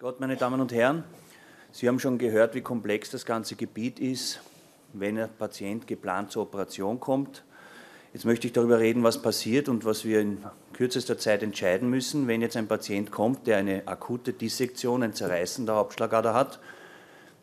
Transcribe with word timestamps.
Gott, 0.00 0.20
meine 0.20 0.36
Damen 0.36 0.60
und 0.60 0.72
Herren. 0.72 1.02
Sie 1.72 1.88
haben 1.88 1.98
schon 1.98 2.18
gehört, 2.18 2.54
wie 2.54 2.60
komplex 2.60 3.10
das 3.10 3.26
ganze 3.26 3.56
Gebiet 3.56 3.98
ist, 3.98 4.38
wenn 4.92 5.18
ein 5.18 5.28
Patient 5.36 5.88
geplant 5.88 6.30
zur 6.30 6.44
Operation 6.44 7.00
kommt. 7.00 7.42
Jetzt 8.12 8.24
möchte 8.24 8.46
ich 8.46 8.52
darüber 8.52 8.78
reden, 8.78 9.02
was 9.02 9.20
passiert 9.20 9.68
und 9.68 9.84
was 9.84 10.04
wir 10.04 10.20
in 10.20 10.38
kürzester 10.72 11.18
Zeit 11.18 11.42
entscheiden 11.42 11.90
müssen, 11.90 12.28
wenn 12.28 12.42
jetzt 12.42 12.56
ein 12.56 12.68
Patient 12.68 13.10
kommt, 13.10 13.48
der 13.48 13.56
eine 13.56 13.88
akute 13.88 14.32
Dissektion, 14.32 15.02
ein 15.02 15.14
Zerreißen 15.14 15.66
der 15.66 15.74
Hauptschlagader 15.74 16.32
hat, 16.32 16.60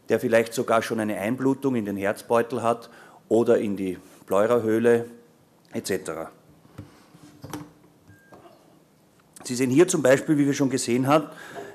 der 0.07 0.21
vielleicht 0.21 0.53
sogar 0.53 0.81
schon 0.81 1.01
eine 1.01 1.17
Einblutung 1.17 1.75
in 1.75 1.83
den 1.83 1.97
Herzbeutel 1.97 2.63
hat 2.63 2.89
oder 3.27 3.57
in 3.57 3.75
die 3.75 3.97
Pleurahöhle 4.27 5.09
etc. 5.73 6.29
Sie 9.43 9.55
sehen 9.55 9.71
hier 9.71 9.89
zum 9.89 10.01
Beispiel, 10.01 10.37
wie 10.37 10.45
wir 10.45 10.53
schon 10.53 10.69
gesehen 10.69 11.07
haben, 11.07 11.27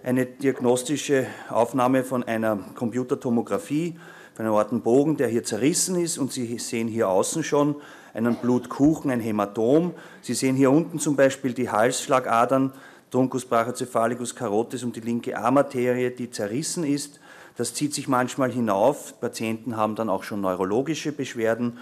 eine 0.03 0.27
diagnostische 0.27 1.27
Aufnahme 1.49 2.05
von 2.05 2.23
einer 2.23 2.59
Computertomographie, 2.75 3.99
von 4.35 4.45
einem 4.45 4.55
Ortenbogen, 4.55 5.17
der 5.17 5.29
hier 5.29 5.45
zerrissen 5.45 5.97
ist. 6.01 6.19
Und 6.19 6.33
Sie 6.33 6.59
sehen 6.59 6.89
hier 6.89 7.09
außen 7.09 7.45
schon 7.45 7.77
einen 8.15 8.37
Blutkuchen, 8.37 9.11
ein 9.11 9.21
Hämatom. 9.21 9.93
Sie 10.23 10.35
sehen 10.35 10.57
hier 10.57 10.71
unten 10.71 10.99
zum 10.99 11.17
Beispiel 11.17 11.53
die 11.53 11.71
Halsschlagadern, 11.71 12.73
Truncus 13.11 13.45
brachycephalicus 13.45 14.35
carotis 14.35 14.85
und 14.85 14.97
die 14.97 15.01
linke 15.01 15.37
Armarterie, 15.37 16.11
die 16.11 16.31
zerrissen 16.31 16.85
ist. 16.85 17.21
Das 17.57 17.75
zieht 17.75 17.93
sich 17.93 18.09
manchmal 18.09 18.51
hinauf. 18.51 19.21
Patienten 19.21 19.77
haben 19.77 19.97
dann 19.97 20.09
auch 20.09 20.23
schon 20.23 20.41
neurologische 20.41 21.13
Beschwerden, 21.13 21.79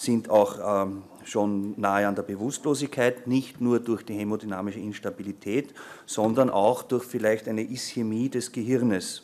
sind 0.00 0.30
auch 0.30 0.84
ähm, 0.86 1.02
schon 1.24 1.78
nahe 1.78 2.08
an 2.08 2.14
der 2.14 2.22
Bewusstlosigkeit, 2.22 3.26
nicht 3.26 3.60
nur 3.60 3.80
durch 3.80 4.02
die 4.02 4.14
hämodynamische 4.14 4.78
Instabilität, 4.78 5.74
sondern 6.06 6.48
auch 6.48 6.82
durch 6.82 7.04
vielleicht 7.04 7.46
eine 7.48 7.62
Ischämie 7.62 8.30
des 8.30 8.50
Gehirnes. 8.50 9.22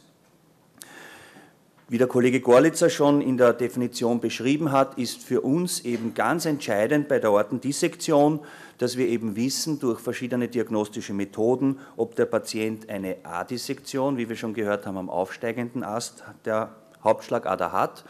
Wie 1.89 1.99
der 1.99 2.09
Kollege 2.09 2.41
Gorlitzer 2.41 2.91
schon 2.91 3.23
in 3.23 3.39
der 3.39 3.55
Definition 3.55 4.21
beschrieben 4.21 4.71
hat, 4.71 4.99
ist 4.99 5.23
für 5.23 5.41
uns 5.41 5.81
eben 5.81 6.13
ganz 6.15 6.45
entscheidend 6.45 7.09
bei 7.09 7.21
der 7.21 7.33
Ortendissektion, 7.33 8.41
dass 8.77 8.99
wir 8.99 9.07
eben 9.09 9.35
wissen 9.37 9.79
durch 9.79 10.01
verschiedene 10.01 10.49
diagnostische 10.49 11.15
Methoden, 11.15 11.79
ob 11.97 12.17
der 12.17 12.27
Patient 12.27 12.91
eine 12.91 13.17
A-Dissektion, 13.23 14.19
wie 14.19 14.29
wir 14.29 14.37
schon 14.37 14.53
gehört 14.53 14.85
haben, 14.85 14.99
am 14.99 15.09
aufsteigenden 15.09 15.85
Ast 15.85 16.25
der 16.45 16.75
Hauptschlagader 17.03 17.73
hat, 17.73 18.05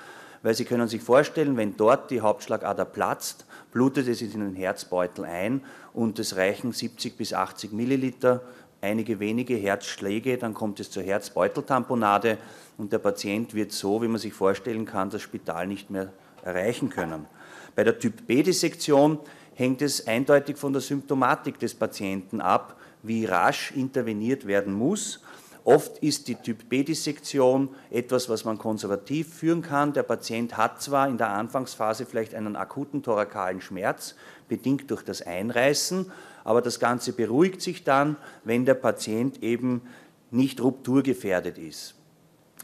weil 0.46 0.54
Sie 0.54 0.64
können 0.64 0.86
sich 0.86 1.02
vorstellen, 1.02 1.56
wenn 1.56 1.76
dort 1.76 2.08
die 2.12 2.20
Hauptschlagader 2.20 2.84
platzt, 2.84 3.46
blutet 3.72 4.06
es 4.06 4.22
in 4.22 4.30
den 4.30 4.54
Herzbeutel 4.54 5.24
ein 5.24 5.60
und 5.92 6.20
es 6.20 6.36
reichen 6.36 6.70
70 6.70 7.16
bis 7.16 7.32
80 7.32 7.72
Milliliter, 7.72 8.42
einige 8.80 9.18
wenige 9.18 9.56
Herzschläge, 9.56 10.38
dann 10.38 10.54
kommt 10.54 10.78
es 10.78 10.88
zur 10.88 11.02
Herzbeuteltamponade 11.02 12.38
und 12.78 12.92
der 12.92 12.98
Patient 12.98 13.54
wird 13.54 13.72
so, 13.72 14.00
wie 14.02 14.06
man 14.06 14.20
sich 14.20 14.34
vorstellen 14.34 14.86
kann, 14.86 15.10
das 15.10 15.22
Spital 15.22 15.66
nicht 15.66 15.90
mehr 15.90 16.12
erreichen 16.44 16.90
können. 16.90 17.26
Bei 17.74 17.82
der 17.82 17.98
Typ 17.98 18.28
B-Dissektion 18.28 19.18
hängt 19.54 19.82
es 19.82 20.06
eindeutig 20.06 20.58
von 20.58 20.72
der 20.72 20.80
Symptomatik 20.80 21.58
des 21.58 21.74
Patienten 21.74 22.40
ab, 22.40 22.76
wie 23.02 23.24
rasch 23.24 23.72
interveniert 23.72 24.46
werden 24.46 24.74
muss. 24.74 25.24
Oft 25.66 25.98
ist 25.98 26.28
die 26.28 26.36
Typ 26.36 26.68
B-Dissektion 26.68 27.70
etwas, 27.90 28.28
was 28.28 28.44
man 28.44 28.56
konservativ 28.56 29.34
führen 29.34 29.62
kann. 29.62 29.92
Der 29.92 30.04
Patient 30.04 30.56
hat 30.56 30.80
zwar 30.80 31.08
in 31.08 31.18
der 31.18 31.30
Anfangsphase 31.30 32.06
vielleicht 32.06 32.36
einen 32.36 32.54
akuten 32.54 33.02
thorakalen 33.02 33.60
Schmerz, 33.60 34.14
bedingt 34.48 34.88
durch 34.92 35.02
das 35.02 35.22
Einreißen, 35.22 36.12
aber 36.44 36.62
das 36.62 36.78
Ganze 36.78 37.12
beruhigt 37.12 37.60
sich 37.60 37.82
dann, 37.82 38.16
wenn 38.44 38.64
der 38.64 38.74
Patient 38.74 39.42
eben 39.42 39.82
nicht 40.30 40.62
rupturgefährdet 40.62 41.58
ist. 41.58 41.96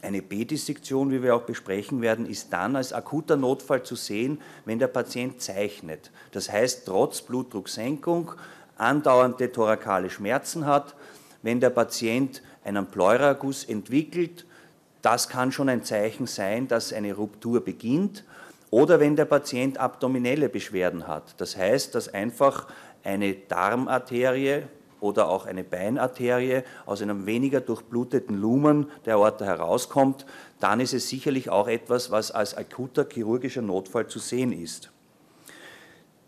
Eine 0.01 0.21
B-Dissektion, 0.21 1.11
wie 1.11 1.21
wir 1.21 1.35
auch 1.35 1.43
besprechen 1.43 2.01
werden, 2.01 2.25
ist 2.25 2.53
dann 2.53 2.77
als 2.77 2.93
akuter 2.93 3.35
Notfall 3.35 3.83
zu 3.83 3.97
sehen, 3.97 4.39
wenn 4.63 4.79
der 4.79 4.87
Patient 4.87 5.41
zeichnet. 5.41 6.09
Das 6.31 6.49
heißt, 6.49 6.85
trotz 6.85 7.21
Blutdrucksenkung 7.21 8.31
andauernde 8.77 9.51
thorakale 9.51 10.09
Schmerzen 10.09 10.65
hat, 10.65 10.95
wenn 11.41 11.59
der 11.59 11.69
Patient 11.69 12.41
einen 12.63 12.87
Pleuraguss 12.87 13.63
entwickelt, 13.65 14.45
das 15.01 15.27
kann 15.27 15.51
schon 15.51 15.69
ein 15.69 15.83
Zeichen 15.83 16.27
sein, 16.27 16.67
dass 16.67 16.93
eine 16.93 17.13
Ruptur 17.13 17.63
beginnt. 17.63 18.23
Oder 18.71 18.99
wenn 18.99 19.15
der 19.15 19.25
Patient 19.25 19.77
abdominelle 19.77 20.49
Beschwerden 20.49 21.07
hat. 21.07 21.35
Das 21.37 21.57
heißt, 21.57 21.93
dass 21.93 22.11
einfach 22.11 22.67
eine 23.03 23.33
Darmarterie 23.33 24.63
oder 25.01 25.27
auch 25.27 25.45
eine 25.45 25.65
Beinarterie 25.65 26.63
aus 26.85 27.01
einem 27.01 27.25
weniger 27.25 27.59
durchbluteten 27.59 28.39
Lumen 28.39 28.89
der 29.05 29.15
Aorta 29.15 29.43
herauskommt, 29.43 30.25
dann 30.61 30.79
ist 30.79 30.93
es 30.93 31.09
sicherlich 31.09 31.49
auch 31.49 31.67
etwas, 31.67 32.09
was 32.09 32.31
als 32.31 32.55
akuter 32.55 33.05
chirurgischer 33.07 33.61
Notfall 33.61 34.07
zu 34.07 34.19
sehen 34.19 34.53
ist. 34.53 34.89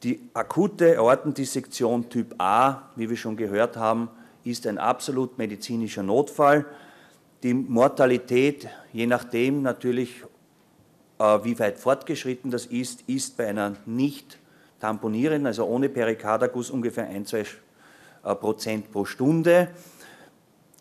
Die 0.03 0.29
akute 0.33 0.99
Aortendissektion 0.99 2.09
Typ 2.09 2.35
A, 2.37 2.89
wie 2.97 3.09
wir 3.09 3.17
schon 3.17 3.37
gehört 3.37 3.77
haben, 3.77 4.09
ist 4.45 4.67
ein 4.67 4.77
absolut 4.77 5.37
medizinischer 5.37 6.03
Notfall. 6.03 6.65
Die 7.43 7.53
Mortalität, 7.53 8.69
je 8.93 9.07
nachdem 9.07 9.61
natürlich, 9.61 10.23
äh, 11.19 11.39
wie 11.43 11.59
weit 11.59 11.77
fortgeschritten 11.77 12.51
das 12.51 12.65
ist, 12.65 13.01
ist 13.07 13.37
bei 13.37 13.47
einer 13.47 13.75
nicht 13.85 14.37
tamponierenden, 14.79 15.47
also 15.47 15.65
ohne 15.65 15.89
Perikardagus, 15.89 16.69
ungefähr 16.69 17.07
1, 17.07 17.29
2 17.29 17.39
äh, 18.23 18.35
Prozent 18.35 18.91
pro 18.91 19.05
Stunde. 19.05 19.69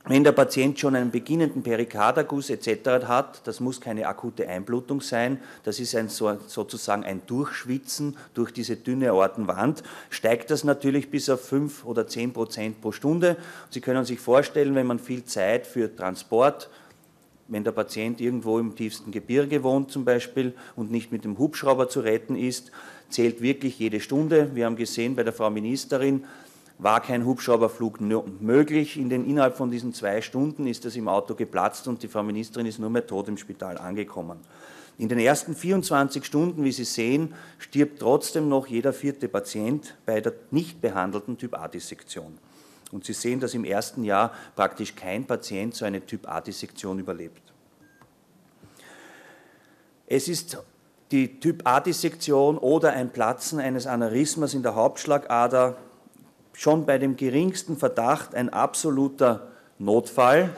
Wenn 0.07 0.23
der 0.23 0.33
Patient 0.33 0.79
schon 0.79 0.97
einen 0.97 1.11
beginnenden 1.11 1.63
Perikardagus 1.63 2.51
etc. 2.51 3.07
hat, 3.07 3.41
das 3.47 3.61
muss 3.61 3.81
keine 3.81 4.07
akute 4.07 4.47
Einblutung 4.47 5.01
sein, 5.01 5.39
das 5.63 5.81
ist 5.81 5.97
ein, 5.97 6.11
sozusagen 6.11 7.05
ein 7.05 7.23
Durchschwitzen 7.27 8.15
durch 8.35 8.53
diese 8.53 8.77
dünne 8.77 9.13
Aortenwand, 9.13 9.83
steigt 10.11 10.51
das 10.51 10.63
natürlich 10.63 11.11
bis 11.11 11.31
auf 11.31 11.41
5 11.41 11.87
oder 11.87 12.07
10 12.07 12.35
Prozent 12.35 12.83
pro 12.83 12.93
Stunde. 12.93 13.39
Sie 13.71 13.81
können 13.81 14.05
sich 14.05 14.21
vorstellen, 14.21 14.75
wenn 14.75 14.87
man 14.87 14.99
viel 14.99 15.25
Zeit 15.25 15.67
für 15.67 15.95
Transport, 15.97 16.69
wenn 17.49 17.65
der 17.65 17.73
Patient 17.73 18.21
irgendwo 18.21 18.59
im 18.59 18.77
tiefsten 18.77 19.11
Gebirge 19.11 19.63
wohnt 19.63 19.91
zum 19.91 20.05
Beispiel 20.05 20.53
und 20.77 20.91
nicht 20.91 21.13
mit 21.13 21.25
dem 21.25 21.39
Hubschrauber 21.39 21.89
zu 21.89 22.01
retten 22.01 22.37
ist, 22.37 22.73
zählt 23.09 23.41
wirklich 23.41 23.79
jede 23.79 24.01
Stunde. 24.01 24.51
Wir 24.55 24.67
haben 24.67 24.77
gesehen 24.77 25.17
bei 25.17 25.23
der 25.23 25.33
Frau 25.33 25.49
Ministerin, 25.49 26.25
war 26.79 27.01
kein 27.01 27.25
Hubschrauberflug 27.25 28.01
möglich. 28.41 28.97
In 28.97 29.09
den, 29.09 29.27
innerhalb 29.27 29.57
von 29.57 29.71
diesen 29.71 29.95
zwei 29.95 30.21
Stunden 30.21 30.67
ist 30.67 30.85
das 30.85 30.97
im 30.97 31.09
Auto 31.09 31.35
geplatzt 31.35 31.89
und 31.89 32.03
die 32.03 32.09
Frau 32.09 32.23
Ministerin 32.23 32.67
ist 32.67 32.79
nur 32.79 32.91
mehr 32.91 33.07
tot 33.07 33.29
im 33.29 33.37
Spital 33.37 33.79
angekommen. 33.79 34.41
In 34.97 35.09
den 35.09 35.19
ersten 35.19 35.57
24 35.57 36.25
Stunden, 36.25 36.63
wie 36.63 36.71
Sie 36.71 36.85
sehen, 36.85 37.35
stirbt 37.59 37.99
trotzdem 37.99 38.49
noch 38.49 38.69
jeder 38.69 38.93
vierte 38.93 39.29
Patient 39.29 39.97
bei 40.07 40.21
der 40.21 40.35
nicht 40.51 40.81
behandelten 40.81 41.37
Typ-A-Dissektion. 41.37 42.39
Und 42.93 43.05
Sie 43.05 43.13
sehen, 43.13 43.41
dass 43.41 43.55
im 43.55 43.65
ersten 43.65 44.05
Jahr 44.05 44.33
praktisch 44.55 44.95
kein 44.95 45.25
Patient 45.25 45.75
so 45.75 45.85
eine 45.85 46.05
Typ-A-Dissektion 46.05 47.01
überlebt. 47.01 47.43
Es 50.07 50.29
ist 50.29 50.59
die 51.11 51.41
Typ-A-Dissektion 51.41 52.57
oder 52.59 52.93
ein 52.93 53.13
Platzen 53.13 53.59
eines 53.59 53.87
Aneurysmas 53.87 54.55
in 54.55 54.63
der 54.63 54.77
Hauptschlagader 54.77 55.77
schon 56.55 56.87
bei 56.87 56.99
dem 56.99 57.17
geringsten 57.17 57.77
Verdacht 57.77 58.35
ein 58.35 58.49
absoluter 58.49 59.49
Notfall. 59.79 60.51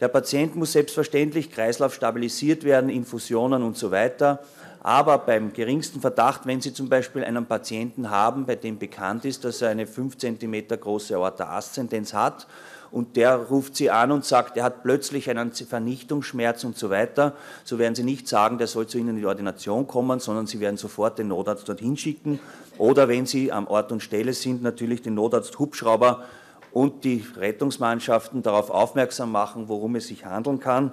Der 0.00 0.08
Patient 0.08 0.56
muss 0.56 0.72
selbstverständlich 0.72 1.50
Kreislauf 1.50 1.94
stabilisiert 1.94 2.64
werden, 2.64 2.90
Infusionen 2.90 3.62
und 3.62 3.76
so 3.78 3.90
weiter. 3.90 4.40
Aber 4.82 5.16
beim 5.16 5.54
geringsten 5.54 6.00
Verdacht, 6.00 6.42
wenn 6.44 6.60
Sie 6.60 6.74
zum 6.74 6.90
Beispiel 6.90 7.24
einen 7.24 7.46
Patienten 7.46 8.10
haben, 8.10 8.44
bei 8.44 8.56
dem 8.56 8.78
bekannt 8.78 9.24
ist, 9.24 9.44
dass 9.44 9.62
er 9.62 9.70
eine 9.70 9.86
5 9.86 10.18
cm 10.18 10.68
große 10.68 11.16
Aorta-Aszendenz 11.16 12.12
hat 12.12 12.46
und 12.94 13.16
der 13.16 13.34
ruft 13.34 13.74
Sie 13.74 13.90
an 13.90 14.12
und 14.12 14.24
sagt, 14.24 14.56
er 14.56 14.62
hat 14.62 14.84
plötzlich 14.84 15.28
einen 15.28 15.50
Vernichtungsschmerz 15.50 16.62
und 16.62 16.78
so 16.78 16.90
weiter, 16.90 17.32
so 17.64 17.80
werden 17.80 17.96
Sie 17.96 18.04
nicht 18.04 18.28
sagen, 18.28 18.56
der 18.56 18.68
soll 18.68 18.86
zu 18.86 18.98
Ihnen 18.98 19.08
in 19.08 19.16
die 19.16 19.26
Ordination 19.26 19.88
kommen, 19.88 20.20
sondern 20.20 20.46
Sie 20.46 20.60
werden 20.60 20.76
sofort 20.76 21.18
den 21.18 21.26
Notarzt 21.26 21.68
dorthin 21.68 21.96
schicken 21.96 22.38
oder 22.78 23.08
wenn 23.08 23.26
Sie 23.26 23.50
am 23.50 23.66
Ort 23.66 23.90
und 23.90 24.00
Stelle 24.00 24.32
sind, 24.32 24.62
natürlich 24.62 25.02
den 25.02 25.14
Notarzt 25.14 25.58
Hubschrauber 25.58 26.22
und 26.70 27.02
die 27.02 27.24
Rettungsmannschaften 27.36 28.44
darauf 28.44 28.70
aufmerksam 28.70 29.32
machen, 29.32 29.64
worum 29.66 29.96
es 29.96 30.06
sich 30.06 30.24
handeln 30.24 30.60
kann. 30.60 30.92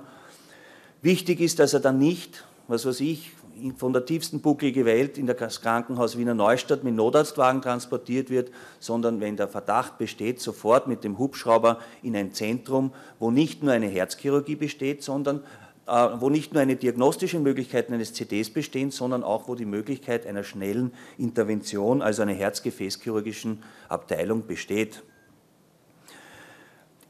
Wichtig 1.04 1.40
ist, 1.40 1.60
dass 1.60 1.76
er 1.76 1.82
dann 1.82 2.00
nicht, 2.00 2.46
was 2.68 2.84
weiß 2.84 3.00
ich, 3.02 3.34
von 3.76 3.94
der 3.94 4.06
tiefsten 4.06 4.42
bucklige 4.42 4.86
Welt 4.86 5.18
in 5.18 5.28
das 5.28 5.62
Krankenhaus 5.62 6.18
Wiener 6.18 6.34
Neustadt 6.34 6.84
mit 6.84 6.96
Notarztwagen 6.96 7.62
transportiert 7.62 8.30
wird, 8.30 8.52
sondern 8.80 9.20
wenn 9.20 9.38
der 9.38 9.48
Verdacht 9.48 9.98
besteht, 9.98 10.42
sofort 10.42 10.88
mit 10.88 11.04
dem 11.04 11.18
Hubschrauber 11.18 11.80
in 12.02 12.16
ein 12.16 12.34
Zentrum, 12.34 12.92
wo 13.20 13.32
nicht 13.32 13.64
nur 13.64 13.74
eine 13.74 13.88
Herzchirurgie 13.88 14.56
besteht, 14.56 15.04
sondern 15.04 15.44
äh, 15.88 15.92
wo 16.20 16.30
nicht 16.30 16.54
nur 16.54 16.62
eine 16.62 16.76
diagnostische 16.76 17.40
Möglichkeit 17.40 17.92
eines 17.92 18.14
CDs 18.14 18.50
bestehen, 18.50 18.92
sondern 18.92 19.24
auch 19.24 19.48
wo 19.48 19.56
die 19.56 19.66
Möglichkeit 19.66 20.26
einer 20.26 20.44
schnellen 20.44 20.94
Intervention, 21.18 22.02
also 22.02 22.22
einer 22.22 22.34
herzgefäßchirurgischen 22.34 23.64
Abteilung 23.90 24.46
besteht. 24.46 25.04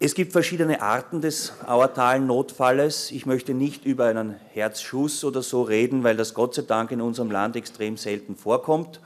Es 0.04 0.16
gibt 0.16 0.32
verschiedene 0.32 0.82
Arten 0.82 1.22
des 1.22 1.54
aortalen 1.64 2.26
Notfalles. 2.26 3.12
Ich 3.12 3.28
möchte 3.28 3.54
nicht 3.54 3.86
über 3.86 4.06
einen 4.06 4.36
Herzschuss 4.52 5.24
oder 5.24 5.44
so 5.44 5.62
reden, 5.62 6.04
weil 6.04 6.18
das 6.18 6.34
Gott 6.34 6.56
sei 6.56 6.64
Dank 6.64 6.90
in 6.90 7.02
unserem 7.02 7.30
Land 7.30 7.56
extrem 7.56 7.98
selten 7.98 8.36
vorkommt. 8.36 9.00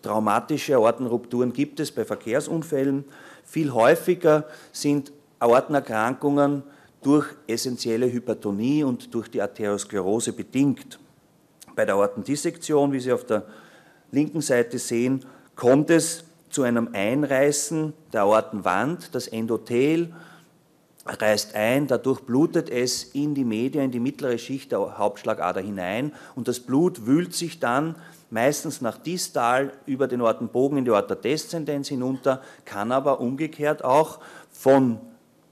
Traumatische 0.00 0.76
Aortenrupturen 0.76 1.52
gibt 1.52 1.78
es 1.78 1.92
bei 1.92 2.06
Verkehrsunfällen. 2.06 3.04
Viel 3.44 3.74
häufiger 3.74 4.46
sind 4.72 5.12
Aortenerkrankungen 5.40 6.62
durch 7.02 7.26
essentielle 7.46 8.10
Hypertonie 8.10 8.82
und 8.82 9.12
durch 9.12 9.28
die 9.28 9.42
Arteriosklerose 9.42 10.32
bedingt. 10.32 10.98
Bei 11.76 11.84
der 11.84 11.96
Aortendissektion, 11.96 12.92
wie 12.92 13.00
Sie 13.00 13.12
auf 13.12 13.26
der 13.26 13.44
linken 14.10 14.40
Seite 14.40 14.78
sehen, 14.78 15.22
kommt 15.54 15.90
es 15.90 16.24
zu 16.48 16.62
einem 16.62 16.88
Einreißen 16.94 17.92
der 18.14 18.22
Aortenwand, 18.22 19.14
das 19.14 19.28
Endothel 19.28 20.14
reißt 21.06 21.54
ein, 21.54 21.86
dadurch 21.86 22.20
blutet 22.20 22.68
es 22.68 23.04
in 23.04 23.34
die 23.34 23.44
Media, 23.44 23.82
in 23.82 23.90
die 23.90 24.00
mittlere 24.00 24.38
Schicht 24.38 24.72
der 24.72 24.98
Hauptschlagader 24.98 25.60
hinein 25.60 26.12
und 26.34 26.46
das 26.46 26.60
Blut 26.60 27.06
wühlt 27.06 27.34
sich 27.34 27.58
dann 27.58 27.96
meistens 28.30 28.80
nach 28.80 28.98
distal 28.98 29.72
über 29.86 30.06
den 30.06 30.20
Ortenbogen 30.20 30.78
in 30.78 30.84
die 30.84 30.90
Aorta-Deszendenz 30.90 31.88
hinunter, 31.88 32.42
kann 32.64 32.92
aber 32.92 33.20
umgekehrt 33.20 33.82
auch 33.82 34.20
von 34.50 35.00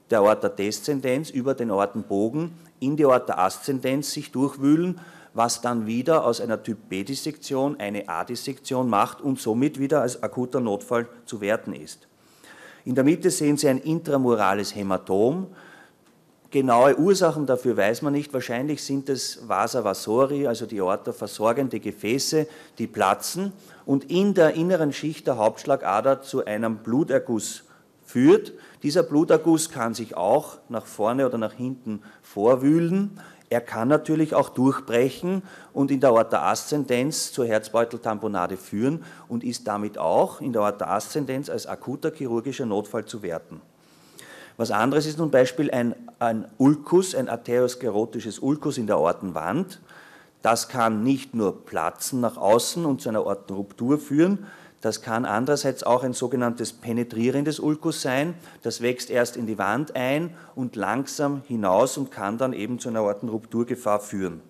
der 0.09 0.19
Aorta-Deszendenz 0.19 1.29
über 1.29 1.53
den 1.55 1.71
Ortenbogen 1.71 2.51
in 2.79 2.95
die 2.95 3.05
Aorta-Aszendenz 3.05 4.11
sich 4.11 4.31
durchwühlen, 4.31 4.99
was 5.33 5.61
dann 5.61 5.85
wieder 5.85 6.25
aus 6.25 6.41
einer 6.41 6.63
Typ-B-Dissektion 6.63 7.79
eine 7.79 8.07
A-Dissektion 8.07 8.89
macht 8.89 9.21
und 9.21 9.39
somit 9.39 9.79
wieder 9.79 10.01
als 10.01 10.23
akuter 10.23 10.59
Notfall 10.59 11.07
zu 11.25 11.41
werten 11.41 11.73
ist. 11.73 12.07
In 12.85 12.95
der 12.95 13.03
Mitte 13.03 13.29
sehen 13.29 13.57
Sie 13.57 13.67
ein 13.67 13.79
intramurales 13.79 14.75
Hämatom. 14.75 15.47
Genaue 16.51 16.97
Ursachen 16.97 17.45
dafür 17.45 17.77
weiß 17.77 18.01
man 18.01 18.13
nicht. 18.13 18.33
Wahrscheinlich 18.33 18.83
sind 18.83 19.07
es 19.09 19.47
Vasa 19.47 19.83
vasori, 19.83 20.47
also 20.47 20.65
die 20.65 20.81
Aorta 20.81 21.13
versorgende 21.13 21.79
Gefäße, 21.79 22.47
die 22.79 22.87
platzen 22.87 23.53
und 23.85 24.09
in 24.09 24.33
der 24.33 24.55
inneren 24.55 24.91
Schicht 24.91 25.27
der 25.27 25.37
Hauptschlagader 25.37 26.21
zu 26.21 26.45
einem 26.45 26.77
Bluterguss 26.77 27.65
führt. 28.03 28.53
Dieser 28.81 29.03
Bluterguss 29.03 29.69
kann 29.69 29.93
sich 29.93 30.17
auch 30.17 30.57
nach 30.69 30.87
vorne 30.87 31.27
oder 31.27 31.37
nach 31.37 31.53
hinten 31.53 32.01
vorwühlen. 32.23 33.19
Er 33.49 33.61
kann 33.61 33.87
natürlich 33.87 34.35
auch 34.35 34.49
durchbrechen 34.49 35.41
und 35.73 35.89
in 35.89 35.99
der 35.99 36.11
Aorta-Aszendenz 36.11 37.31
zur 37.31 37.47
Herzbeuteltamponade 37.47 38.57
führen 38.57 39.03
und 39.27 39.43
ist 39.43 39.67
damit 39.67 39.97
auch 39.97 40.39
in 40.39 40.53
der 40.53 40.61
Aorta-Aszendenz 40.61 41.49
als 41.49 41.65
akuter 41.65 42.11
chirurgischer 42.11 42.67
Notfall 42.67 43.05
zu 43.05 43.23
werten. 43.23 43.61
Was 44.57 44.69
anderes 44.71 45.05
ist 45.07 45.17
nun 45.17 45.31
Beispiel 45.31 45.71
ein, 45.71 45.95
ein 46.19 46.45
Ulkus, 46.57 47.15
ein 47.15 47.29
arteriosklerotisches 47.29 48.39
Ulkus 48.39 48.77
in 48.77 48.87
der 48.87 48.97
Aortenwand. 48.97 49.79
Das 50.41 50.67
kann 50.67 51.01
nicht 51.01 51.33
nur 51.33 51.65
platzen 51.65 52.19
nach 52.19 52.37
außen 52.37 52.85
und 52.85 53.01
zu 53.01 53.09
einer 53.09 53.19
Aortenruptur 53.19 53.97
führen, 53.97 54.45
das 54.81 55.01
kann 55.01 55.25
andererseits 55.25 55.83
auch 55.83 56.03
ein 56.03 56.13
sogenanntes 56.13 56.71
penetrierendes 56.71 57.59
Ulkus 57.59 58.01
sein. 58.01 58.33
Das 58.61 58.81
wächst 58.81 59.09
erst 59.09 59.35
in 59.35 59.45
die 59.45 59.57
Wand 59.57 59.95
ein 59.95 60.33
und 60.55 60.77
langsam 60.77 61.41
hinaus 61.47 61.97
und 61.97 62.11
kann 62.11 62.37
dann 62.37 62.53
eben 62.53 62.79
zu 62.79 62.87
einer 62.87 63.01
Aortenrupturgefahr 63.01 63.99
führen. 63.99 64.41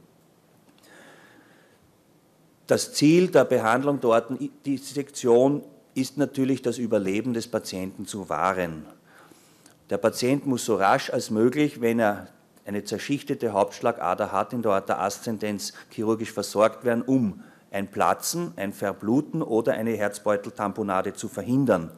Das 2.68 2.94
Ziel 2.94 3.30
der 3.30 3.46
Behandlung 3.46 4.00
der 4.00 4.12
Aortendissektion 4.12 5.64
ist 5.96 6.18
natürlich 6.18 6.62
das 6.62 6.78
Überleben 6.78 7.34
des 7.34 7.48
Patienten 7.48 8.06
zu 8.06 8.30
wahren. 8.30 8.86
Der 9.90 9.98
Patient 9.98 10.46
muss 10.46 10.66
so 10.66 10.76
rasch 10.76 11.10
als 11.10 11.32
möglich, 11.32 11.82
wenn 11.82 11.98
er 12.00 12.28
eine 12.68 12.84
zerschichtete 12.84 13.54
Hauptschlagader 13.54 14.32
hat, 14.32 14.54
in 14.54 14.62
der 14.62 14.74
Aorta 14.74 15.00
Aszendenz 15.00 15.74
chirurgisch 15.90 16.32
versorgt 16.32 16.84
werden, 16.86 17.02
um 17.02 17.42
ein 17.72 17.90
Platzen, 17.90 18.54
ein 18.56 18.74
Verbluten 18.74 19.42
oder 19.42 19.74
eine 19.74 19.92
Herzbeuteltamponade 19.92 21.14
zu 21.14 21.28
verhindern. 21.28 21.92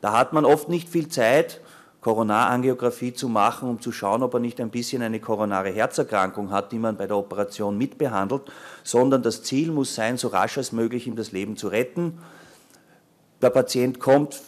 Da 0.00 0.16
hat 0.16 0.32
man 0.32 0.44
oft 0.44 0.68
nicht 0.68 0.88
viel 0.88 1.08
Zeit, 1.08 1.60
Koronarangiographie 2.00 3.14
zu 3.14 3.30
machen, 3.30 3.66
um 3.66 3.80
zu 3.80 3.90
schauen, 3.90 4.22
ob 4.22 4.34
er 4.34 4.40
nicht 4.40 4.60
ein 4.60 4.68
bisschen 4.68 5.00
eine 5.00 5.20
koronare 5.20 5.70
Herzerkrankung 5.70 6.50
hat, 6.50 6.70
die 6.70 6.78
man 6.78 6.98
bei 6.98 7.06
der 7.06 7.16
Operation 7.16 7.78
mitbehandelt, 7.78 8.42
sondern 8.82 9.22
das 9.22 9.42
Ziel 9.42 9.72
muss 9.72 9.94
sein, 9.94 10.18
so 10.18 10.28
rasch 10.28 10.58
als 10.58 10.72
möglich 10.72 11.06
ihm 11.06 11.16
das 11.16 11.32
Leben 11.32 11.56
zu 11.56 11.68
retten. 11.68 12.18
Der 13.40 13.48
Patient 13.48 14.00
kommt 14.00 14.42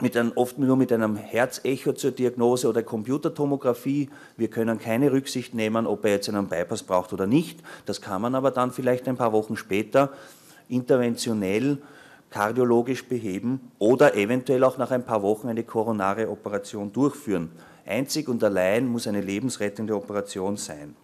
mit 0.00 0.16
einem, 0.16 0.32
oft 0.36 0.58
nur 0.58 0.76
mit 0.76 0.92
einem 0.92 1.16
Herzecho 1.16 1.92
zur 1.92 2.12
Diagnose 2.12 2.68
oder 2.68 2.82
Computertomographie. 2.82 4.08
Wir 4.36 4.48
können 4.48 4.78
keine 4.78 5.12
Rücksicht 5.12 5.54
nehmen, 5.54 5.86
ob 5.86 6.04
er 6.04 6.12
jetzt 6.12 6.28
einen 6.28 6.48
Bypass 6.48 6.82
braucht 6.82 7.12
oder 7.12 7.26
nicht. 7.26 7.60
Das 7.84 8.00
kann 8.00 8.22
man 8.22 8.34
aber 8.34 8.50
dann 8.50 8.72
vielleicht 8.72 9.06
ein 9.08 9.16
paar 9.16 9.32
Wochen 9.32 9.56
später 9.56 10.10
interventionell 10.68 11.78
kardiologisch 12.30 13.04
beheben 13.04 13.72
oder 13.78 14.16
eventuell 14.16 14.64
auch 14.64 14.78
nach 14.78 14.90
ein 14.90 15.04
paar 15.04 15.22
Wochen 15.22 15.48
eine 15.48 15.64
koronare 15.64 16.30
Operation 16.30 16.90
durchführen. 16.90 17.50
Einzig 17.84 18.28
und 18.28 18.42
allein 18.42 18.86
muss 18.86 19.06
eine 19.06 19.20
lebensrettende 19.20 19.94
Operation 19.94 20.56
sein. 20.56 20.96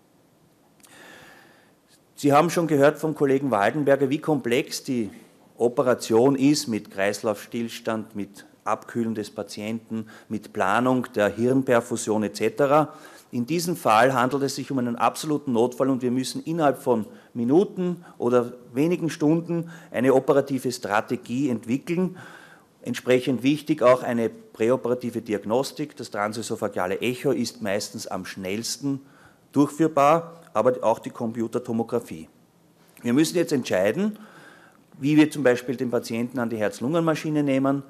Sie 2.14 2.32
haben 2.32 2.48
schon 2.48 2.66
gehört 2.66 2.98
vom 2.98 3.14
Kollegen 3.14 3.50
Waldenberger, 3.50 4.08
wie 4.08 4.18
komplex 4.18 4.82
die 4.82 5.10
Operation 5.58 6.34
ist 6.34 6.66
mit 6.66 6.90
Kreislaufstillstand, 6.90 8.16
mit 8.16 8.46
Abkühlen 8.68 9.14
des 9.14 9.30
Patienten, 9.30 10.06
mit 10.28 10.52
Planung 10.52 11.06
der 11.14 11.28
Hirnperfusion 11.28 12.22
etc. 12.22 12.90
In 13.30 13.46
diesem 13.46 13.76
Fall 13.76 14.14
handelt 14.14 14.42
es 14.42 14.54
sich 14.54 14.70
um 14.70 14.78
einen 14.78 14.96
absoluten 14.96 15.52
Notfall 15.52 15.90
und 15.90 16.00
wir 16.00 16.10
müssen 16.10 16.42
innerhalb 16.44 16.78
von 16.78 17.04
Minuten 17.34 18.04
oder 18.16 18.52
wenigen 18.72 19.10
Stunden 19.10 19.70
eine 19.90 20.14
operative 20.14 20.72
Strategie 20.72 21.50
entwickeln. 21.50 22.16
Entsprechend 22.80 23.42
wichtig 23.42 23.82
auch 23.82 24.02
eine 24.02 24.30
präoperative 24.30 25.20
Diagnostik. 25.20 25.94
Das 25.96 26.10
transesophageale 26.10 27.00
Echo 27.00 27.32
ist 27.32 27.60
meistens 27.60 28.06
am 28.06 28.24
schnellsten 28.24 29.00
durchführbar, 29.52 30.40
aber 30.54 30.82
auch 30.82 30.98
die 30.98 31.10
Computertomographie. 31.10 32.28
Wir 33.02 33.12
müssen 33.12 33.36
jetzt 33.36 33.52
entscheiden, 33.52 34.18
wie 34.98 35.16
wir 35.16 35.30
zum 35.30 35.42
Beispiel 35.42 35.76
den 35.76 35.90
Patienten 35.90 36.38
an 36.38 36.50
die 36.50 36.56
Herz-Lungen-Maschine 36.56 37.42
nehmen, 37.42 37.82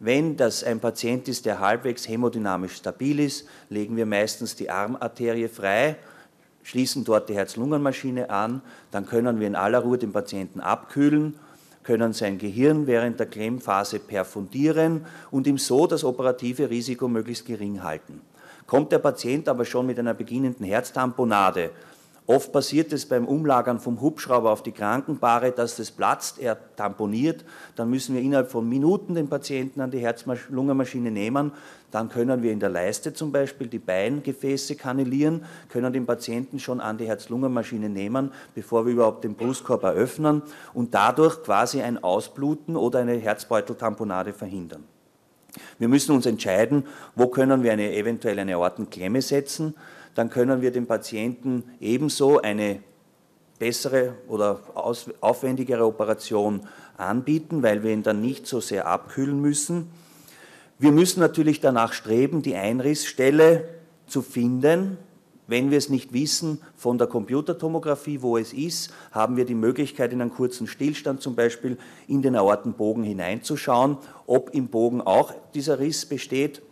wenn 0.00 0.38
das 0.38 0.64
ein 0.64 0.80
Patient 0.80 1.28
ist, 1.28 1.44
der 1.44 1.60
halbwegs 1.60 2.08
hämodynamisch 2.08 2.76
stabil 2.76 3.20
ist, 3.20 3.46
legen 3.68 3.96
wir 3.96 4.06
meistens 4.06 4.56
die 4.56 4.70
Armarterie 4.70 5.48
frei, 5.48 5.96
schließen 6.62 7.04
dort 7.04 7.28
die 7.28 7.34
Herz-Lungen-Maschine 7.34 8.30
an, 8.30 8.62
dann 8.90 9.04
können 9.04 9.38
wir 9.38 9.46
in 9.46 9.54
aller 9.54 9.80
Ruhe 9.80 9.98
den 9.98 10.12
Patienten 10.12 10.60
abkühlen, 10.60 11.34
können 11.82 12.14
sein 12.14 12.38
Gehirn 12.38 12.86
während 12.86 13.20
der 13.20 13.26
Klemmphase 13.26 13.98
perfundieren 13.98 15.04
und 15.30 15.46
ihm 15.46 15.58
so 15.58 15.86
das 15.86 16.02
operative 16.02 16.70
Risiko 16.70 17.06
möglichst 17.06 17.44
gering 17.44 17.82
halten. 17.82 18.22
Kommt 18.66 18.92
der 18.92 19.00
Patient 19.00 19.48
aber 19.50 19.66
schon 19.66 19.86
mit 19.86 19.98
einer 19.98 20.14
beginnenden 20.14 20.64
Herztamponade 20.64 21.70
Oft 22.30 22.52
passiert 22.52 22.92
es 22.92 23.06
beim 23.06 23.26
Umlagern 23.26 23.80
vom 23.80 24.00
Hubschrauber 24.00 24.52
auf 24.52 24.62
die 24.62 24.70
Krankenbahre, 24.70 25.50
dass 25.50 25.74
das 25.74 25.90
platzt, 25.90 26.38
er 26.38 26.56
tamponiert. 26.76 27.44
Dann 27.74 27.90
müssen 27.90 28.14
wir 28.14 28.22
innerhalb 28.22 28.52
von 28.52 28.68
Minuten 28.68 29.16
den 29.16 29.28
Patienten 29.28 29.80
an 29.80 29.90
die 29.90 29.98
Herz-Lungenmaschine 29.98 31.10
nehmen. 31.10 31.50
Dann 31.90 32.08
können 32.08 32.44
wir 32.44 32.52
in 32.52 32.60
der 32.60 32.68
Leiste 32.68 33.12
zum 33.12 33.32
Beispiel 33.32 33.66
die 33.66 33.80
Beingefäße 33.80 34.76
kanalieren, 34.76 35.44
können 35.70 35.92
den 35.92 36.06
Patienten 36.06 36.60
schon 36.60 36.80
an 36.80 36.98
die 36.98 37.08
Herz-Lungenmaschine 37.08 37.88
nehmen, 37.88 38.30
bevor 38.54 38.86
wir 38.86 38.92
überhaupt 38.92 39.24
den 39.24 39.34
Brustkorb 39.34 39.82
eröffnen 39.82 40.42
und 40.72 40.94
dadurch 40.94 41.42
quasi 41.42 41.82
ein 41.82 42.00
Ausbluten 42.00 42.76
oder 42.76 43.00
eine 43.00 43.16
Herzbeuteltamponade 43.16 44.34
verhindern. 44.34 44.84
Wir 45.80 45.88
müssen 45.88 46.14
uns 46.14 46.26
entscheiden, 46.26 46.84
wo 47.16 47.26
können 47.26 47.64
wir 47.64 47.72
eine 47.72 47.92
eventuell 47.92 48.38
eine 48.38 48.54
Aortenklemme 48.54 49.20
setzen 49.20 49.74
dann 50.14 50.30
können 50.30 50.62
wir 50.62 50.70
dem 50.70 50.86
Patienten 50.86 51.64
ebenso 51.80 52.40
eine 52.40 52.80
bessere 53.58 54.14
oder 54.26 54.60
aufwendigere 55.20 55.84
Operation 55.84 56.62
anbieten, 56.96 57.62
weil 57.62 57.82
wir 57.82 57.92
ihn 57.92 58.02
dann 58.02 58.20
nicht 58.20 58.46
so 58.46 58.60
sehr 58.60 58.86
abkühlen 58.86 59.40
müssen. 59.40 59.90
Wir 60.78 60.92
müssen 60.92 61.20
natürlich 61.20 61.60
danach 61.60 61.92
streben, 61.92 62.42
die 62.42 62.56
Einrissstelle 62.56 63.68
zu 64.06 64.22
finden. 64.22 64.96
Wenn 65.46 65.70
wir 65.70 65.78
es 65.78 65.90
nicht 65.90 66.12
wissen 66.12 66.62
von 66.76 66.96
der 66.96 67.06
Computertomographie, 67.06 68.22
wo 68.22 68.38
es 68.38 68.52
ist, 68.52 68.92
haben 69.10 69.36
wir 69.36 69.44
die 69.44 69.54
Möglichkeit, 69.54 70.12
in 70.12 70.22
einen 70.22 70.32
kurzen 70.32 70.66
Stillstand 70.66 71.20
zum 71.20 71.34
Beispiel 71.34 71.76
in 72.06 72.22
den 72.22 72.36
Aortenbogen 72.36 73.02
hineinzuschauen, 73.02 73.98
ob 74.26 74.54
im 74.54 74.68
Bogen 74.68 75.02
auch 75.02 75.34
dieser 75.52 75.80
Riss 75.80 76.06
besteht 76.06 76.62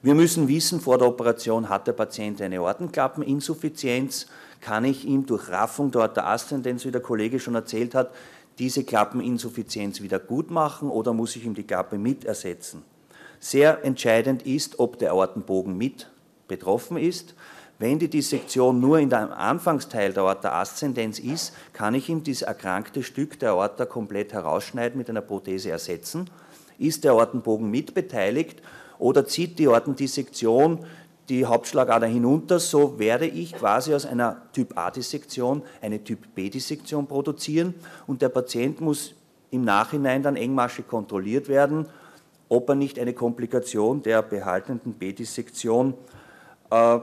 wir 0.00 0.14
müssen 0.14 0.46
wissen, 0.46 0.80
vor 0.80 0.98
der 0.98 1.08
Operation 1.08 1.68
hat 1.68 1.88
der 1.88 1.92
Patient 1.92 2.40
eine 2.40 2.62
Ortenklappeninsuffizienz, 2.62 4.26
kann 4.60 4.84
ich 4.84 5.04
ihm 5.04 5.26
durch 5.26 5.48
Raffung 5.48 5.90
der 5.90 6.26
Aszendenz, 6.26 6.84
wie 6.84 6.92
der 6.92 7.00
Kollege 7.00 7.40
schon 7.40 7.56
erzählt 7.56 7.94
hat, 7.94 8.12
diese 8.58 8.84
Klappeninsuffizienz 8.84 10.00
wieder 10.00 10.18
gut 10.18 10.50
machen 10.50 10.88
oder 10.88 11.12
muss 11.12 11.36
ich 11.36 11.44
ihm 11.44 11.54
die 11.54 11.64
Klappe 11.64 11.98
mit 11.98 12.24
ersetzen? 12.24 12.82
Sehr 13.40 13.84
entscheidend 13.84 14.42
ist, 14.42 14.78
ob 14.78 14.98
der 14.98 15.12
Aortenbogen 15.12 15.76
mit 15.76 16.08
betroffen 16.48 16.96
ist. 16.96 17.34
Wenn 17.78 18.00
die 18.00 18.08
Dissektion 18.08 18.80
nur 18.80 18.98
in 18.98 19.10
dem 19.10 19.32
Anfangsteil 19.32 20.12
der 20.12 20.24
Aorta 20.24 20.60
Aszendenz 20.60 21.20
ist, 21.20 21.54
kann 21.72 21.94
ich 21.94 22.08
ihm 22.08 22.24
dieses 22.24 22.42
erkrankte 22.42 23.04
Stück 23.04 23.38
der 23.38 23.50
Aorta 23.50 23.86
komplett 23.86 24.32
herausschneiden, 24.32 24.98
mit 24.98 25.08
einer 25.08 25.20
Prothese 25.20 25.70
ersetzen. 25.70 26.28
Ist 26.78 27.04
der 27.04 27.12
Aortenbogen 27.12 27.70
mitbeteiligt 27.70 28.60
oder 28.98 29.26
zieht 29.26 29.58
die 29.58 29.68
Aortendissektion 29.68 30.84
die 31.28 31.44
Hauptschlagader 31.44 32.06
hinunter, 32.06 32.58
so 32.58 32.98
werde 32.98 33.26
ich 33.26 33.52
quasi 33.52 33.94
aus 33.94 34.06
einer 34.06 34.42
Typ 34.52 34.78
A-Dissektion 34.78 35.62
eine 35.82 36.02
Typ 36.02 36.34
B-Dissektion 36.34 37.06
produzieren 37.06 37.74
und 38.06 38.22
der 38.22 38.30
Patient 38.30 38.80
muss 38.80 39.14
im 39.50 39.64
Nachhinein 39.64 40.22
dann 40.22 40.36
engmaschig 40.36 40.88
kontrolliert 40.88 41.48
werden, 41.48 41.86
ob 42.48 42.68
er 42.70 42.74
nicht 42.74 42.98
eine 42.98 43.12
Komplikation 43.12 44.02
der 44.02 44.22
behaltenen 44.22 44.80
B-Dissektion 44.94 45.94
äh, 46.70 46.96
äh, 46.96 47.00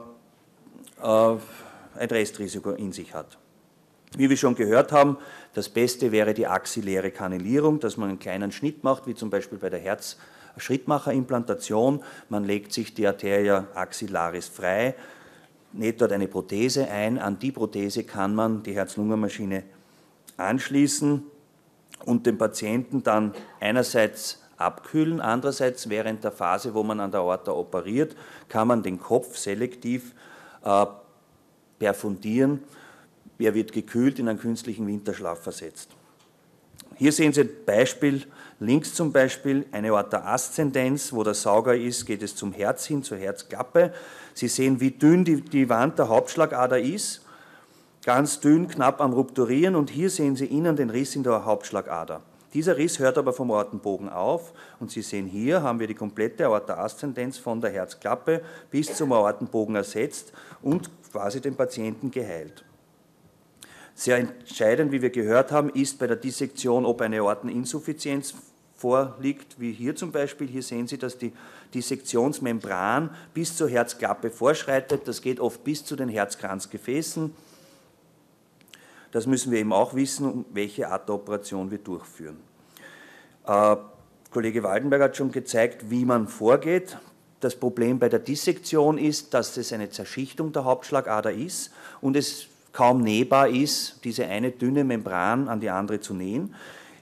ein 1.01 2.09
Restrisiko 2.09 2.71
in 2.71 2.91
sich 2.91 3.13
hat. 3.13 3.37
Wie 4.17 4.29
wir 4.29 4.37
schon 4.37 4.55
gehört 4.55 4.91
haben, 4.91 5.17
das 5.53 5.69
Beste 5.69 6.11
wäre 6.11 6.33
die 6.33 6.47
axilläre 6.47 7.11
Kanalierung, 7.11 7.79
dass 7.79 7.97
man 7.97 8.09
einen 8.09 8.19
kleinen 8.19 8.51
Schnitt 8.51 8.83
macht, 8.83 9.07
wie 9.07 9.13
zum 9.13 9.29
Beispiel 9.29 9.57
bei 9.57 9.69
der 9.69 9.81
Herzschrittmacherimplantation. 10.55 12.03
Man 12.29 12.43
legt 12.43 12.73
sich 12.73 12.93
die 12.93 13.05
Arteria 13.05 13.67
axillaris 13.75 14.47
frei, 14.47 14.95
näht 15.73 16.01
dort 16.01 16.11
eine 16.11 16.27
Prothese 16.27 16.89
ein. 16.89 17.19
An 17.19 17.37
die 17.39 17.51
Prothese 17.51 18.03
kann 18.03 18.33
man 18.33 18.63
die 18.63 18.73
Herz-Lungen-Maschine 18.73 19.63
anschließen 20.37 21.23
und 22.05 22.25
den 22.25 22.37
Patienten 22.37 23.03
dann 23.03 23.33
einerseits 23.59 24.41
abkühlen, 24.57 25.19
andererseits 25.19 25.89
während 25.89 26.23
der 26.23 26.31
Phase, 26.31 26.73
wo 26.73 26.83
man 26.83 26.99
an 26.99 27.11
der 27.11 27.19
Aorta 27.19 27.51
operiert, 27.51 28.15
kann 28.47 28.67
man 28.67 28.83
den 28.83 28.99
Kopf 28.99 29.37
selektiv 29.37 30.13
äh, 30.63 30.85
perfundieren. 31.77 32.63
Er 33.37 33.53
wird 33.53 33.73
gekühlt 33.73 34.17
in 34.17 34.29
einen 34.29 34.39
künstlichen 34.39 34.87
Winterschlaf 34.87 35.41
versetzt. 35.41 35.91
Hier 36.97 37.11
sehen 37.11 37.33
Sie 37.33 37.41
ein 37.41 37.49
Beispiel, 37.65 38.23
links 38.59 38.93
zum 38.93 39.11
Beispiel 39.11 39.65
eine 39.71 39.89
Aorta 39.89 40.23
Aszendenz, 40.33 41.11
wo 41.11 41.23
der 41.23 41.33
Sauger 41.33 41.75
ist, 41.75 42.05
geht 42.05 42.23
es 42.23 42.35
zum 42.35 42.53
Herz 42.53 42.85
hin, 42.85 43.03
zur 43.03 43.17
Herzklappe. 43.17 43.93
Sie 44.33 44.47
sehen, 44.47 44.79
wie 44.79 44.91
dünn 44.91 45.25
die, 45.25 45.41
die 45.41 45.69
Wand 45.69 45.99
der 45.99 46.09
Hauptschlagader 46.09 46.79
ist 46.79 47.21
ganz 48.05 48.39
dünn, 48.39 48.67
knapp 48.67 49.01
am 49.01 49.13
Rupturieren 49.13 49.75
und 49.75 49.89
hier 49.89 50.11
sehen 50.11 50.35
Sie 50.35 50.45
innen 50.45 50.75
den 50.75 50.91
Riss 50.91 51.15
in 51.15 51.23
der 51.23 51.43
Hauptschlagader. 51.43 52.21
Dieser 52.53 52.77
Riss 52.77 52.99
hört 52.99 53.17
aber 53.17 53.33
vom 53.33 53.51
Aortenbogen 53.51 54.09
auf 54.09 54.53
und 54.79 54.91
Sie 54.91 55.01
sehen 55.01 55.25
hier 55.25 55.63
haben 55.63 55.79
wir 55.79 55.87
die 55.87 55.95
komplette 55.95 56.45
Aorta-Aszendenz 56.45 57.39
von 57.39 57.59
der 57.59 57.71
Herzklappe 57.71 58.41
bis 58.69 58.95
zum 58.95 59.11
Aortenbogen 59.11 59.75
ersetzt 59.75 60.31
und 60.61 60.89
quasi 61.11 61.41
den 61.41 61.55
Patienten 61.55 62.11
geheilt. 62.11 62.63
Sehr 63.97 64.17
entscheidend, 64.17 64.91
wie 64.91 65.01
wir 65.01 65.09
gehört 65.09 65.53
haben, 65.53 65.69
ist 65.69 65.97
bei 65.99 66.05
der 66.05 66.17
Dissektion, 66.17 66.85
ob 66.85 66.99
eine 66.99 67.21
Aorteninsuffizienz 67.21 68.33
vorliegt, 68.75 69.57
wie 69.57 69.71
hier 69.71 69.95
zum 69.95 70.11
Beispiel. 70.11 70.47
Hier 70.47 70.61
sehen 70.61 70.85
Sie, 70.85 70.97
dass 70.97 71.17
die 71.17 71.31
Dissektionsmembran 71.73 73.09
bis 73.33 73.55
zur 73.55 73.69
Herzklappe 73.69 74.31
vorschreitet. 74.31 75.07
Das 75.07 75.21
geht 75.21 75.39
oft 75.39 75.63
bis 75.63 75.85
zu 75.85 75.95
den 75.95 76.09
Herzkranzgefäßen. 76.09 77.33
Das 79.11 79.27
müssen 79.27 79.53
wir 79.53 79.59
eben 79.59 79.71
auch 79.71 79.93
wissen, 79.93 80.43
welche 80.51 80.89
Art 80.89 81.07
der 81.07 81.15
Operation 81.15 81.71
wir 81.71 81.77
durchführen. 81.77 82.35
Äh, 83.47 83.77
Kollege 84.29 84.61
Waldenberg 84.61 85.03
hat 85.03 85.15
schon 85.15 85.31
gezeigt, 85.31 85.89
wie 85.89 86.03
man 86.03 86.27
vorgeht. 86.27 86.97
Das 87.39 87.55
Problem 87.55 87.97
bei 87.99 88.09
der 88.09 88.19
Dissektion 88.19 88.97
ist, 88.97 89.33
dass 89.33 89.55
es 89.55 89.71
eine 89.71 89.89
Zerschichtung 89.89 90.51
der 90.51 90.65
Hauptschlagader 90.65 91.31
ist 91.31 91.71
und 92.01 92.17
es 92.17 92.47
kaum 92.75 93.01
nähbar 93.01 93.47
ist, 93.47 94.03
diese 94.03 94.25
eine 94.25 94.51
dünne 94.51 94.83
Membran 94.83 95.47
an 95.47 95.61
die 95.61 95.69
andere 95.69 96.01
zu 96.01 96.13
nähen. 96.13 96.53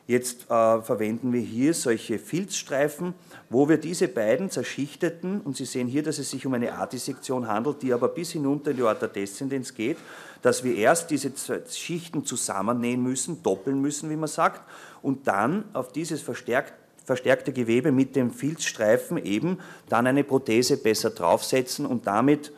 Jetzt 0.05 0.43
äh, 0.43 0.81
verwenden 0.81 1.33
wir 1.33 1.41
hier 1.41 1.73
solche 1.73 2.19
Filzstreifen, 2.19 3.15
wo 3.49 3.67
wir 3.67 3.77
diese 3.77 4.07
beiden 4.07 4.51
zerschichteten, 4.51 5.41
und 5.41 5.57
Sie 5.57 5.65
sehen 5.65 5.87
hier, 5.87 6.03
dass 6.03 6.19
es 6.19 6.29
sich 6.29 6.45
um 6.45 6.53
eine 6.53 6.73
A-Dissektion 6.73 7.47
handelt, 7.47 7.81
die 7.81 7.91
aber 7.91 8.09
bis 8.09 8.33
hinunter 8.33 8.71
in 8.71 8.77
die 8.77 8.83
Aorta 8.83 9.07
descendens 9.07 9.73
geht, 9.73 9.97
dass 10.43 10.63
wir 10.63 10.75
erst 10.75 11.09
diese 11.09 11.31
Schichten 11.71 12.23
zusammennähen 12.23 13.01
müssen, 13.01 13.41
doppeln 13.41 13.81
müssen, 13.81 14.11
wie 14.11 14.15
man 14.15 14.27
sagt, 14.27 14.61
und 15.01 15.27
dann 15.27 15.63
auf 15.73 15.91
dieses 15.91 16.21
verstärkt, 16.21 16.73
verstärkte 17.03 17.51
Gewebe 17.51 17.91
mit 17.91 18.15
dem 18.15 18.29
Filzstreifen 18.31 19.17
eben 19.17 19.57
dann 19.89 20.05
eine 20.05 20.23
Prothese 20.23 20.77
besser 20.77 21.09
draufsetzen 21.09 21.87
und 21.87 22.05
damit 22.05 22.51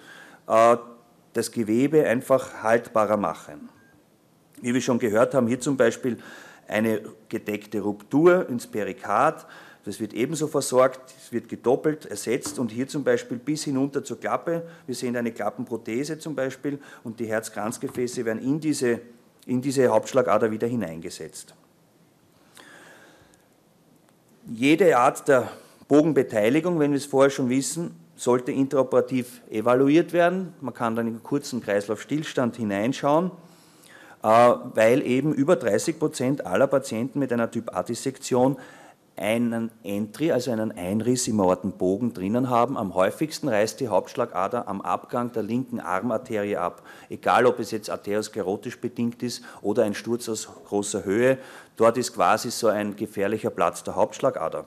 äh, 0.47 0.77
das 1.35 1.51
Gewebe 1.51 2.07
einfach 2.07 2.63
haltbarer 2.63 3.17
machen. 3.17 3.69
Wie 4.61 4.73
wir 4.73 4.79
schon 4.79 4.99
gehört 4.99 5.33
haben, 5.33 5.47
hier 5.47 5.59
zum 5.59 5.75
Beispiel 5.75 6.17
eine 6.65 7.01
gedeckte 7.27 7.81
Ruptur 7.81 8.47
ins 8.49 8.65
Perikard, 8.65 9.45
das 9.83 9.99
wird 9.99 10.13
ebenso 10.13 10.47
versorgt, 10.47 11.13
es 11.21 11.31
wird 11.33 11.49
gedoppelt, 11.49 12.05
ersetzt 12.05 12.57
und 12.57 12.71
hier 12.71 12.87
zum 12.87 13.03
Beispiel 13.03 13.37
bis 13.37 13.65
hinunter 13.65 14.03
zur 14.03 14.19
Klappe. 14.19 14.63
Wir 14.87 14.95
sehen 14.95 15.15
eine 15.15 15.31
Klappenprothese 15.31 16.17
zum 16.17 16.35
Beispiel 16.35 16.79
und 17.03 17.19
die 17.19 17.27
Herzkranzgefäße 17.27 18.25
werden 18.25 18.41
in 18.41 18.59
diese, 18.59 19.01
in 19.45 19.61
diese 19.61 19.89
Hauptschlagader 19.89 20.49
wieder 20.49 20.67
hineingesetzt. 20.67 21.53
Jede 24.47 24.97
Art 24.97 25.27
der 25.27 25.51
Bogenbeteiligung, 25.87 26.79
wenn 26.79 26.91
wir 26.91 26.97
es 26.97 27.05
vorher 27.05 27.29
schon 27.29 27.49
wissen, 27.49 28.04
sollte 28.15 28.51
interoperativ 28.51 29.41
evaluiert 29.49 30.13
werden. 30.13 30.53
Man 30.61 30.73
kann 30.73 30.95
dann 30.95 31.07
in 31.07 31.13
einen 31.15 31.23
kurzen 31.23 31.61
Kreislaufstillstand 31.61 32.55
hineinschauen, 32.55 33.31
äh, 34.23 34.27
weil 34.27 35.01
eben 35.05 35.33
über 35.33 35.55
30 35.55 35.99
Prozent 35.99 36.45
aller 36.45 36.67
Patienten 36.67 37.19
mit 37.19 37.31
einer 37.33 37.51
Typ-A-Dissektion 37.51 38.57
einen 39.17 39.71
Entry, 39.83 40.31
also 40.31 40.51
einen 40.51 40.71
Einriss 40.73 41.27
im 41.27 41.39
Aortenbogen 41.39 42.13
drinnen 42.13 42.49
haben. 42.49 42.77
Am 42.77 42.93
häufigsten 42.95 43.47
reißt 43.47 43.79
die 43.79 43.87
Hauptschlagader 43.87 44.67
am 44.67 44.81
Abgang 44.81 45.31
der 45.31 45.43
linken 45.43 45.79
Armarterie 45.79 46.57
ab. 46.57 46.83
Egal, 47.09 47.45
ob 47.45 47.59
es 47.59 47.71
jetzt 47.71 47.89
arteriosklerotisch 47.89 48.79
bedingt 48.81 49.23
ist 49.23 49.43
oder 49.61 49.83
ein 49.83 49.93
Sturz 49.93 50.27
aus 50.27 50.49
großer 50.65 51.05
Höhe, 51.05 51.37
dort 51.77 51.97
ist 51.97 52.13
quasi 52.13 52.51
so 52.51 52.67
ein 52.67 52.95
gefährlicher 52.95 53.51
Platz 53.51 53.83
der 53.83 53.95
Hauptschlagader. 53.95 54.65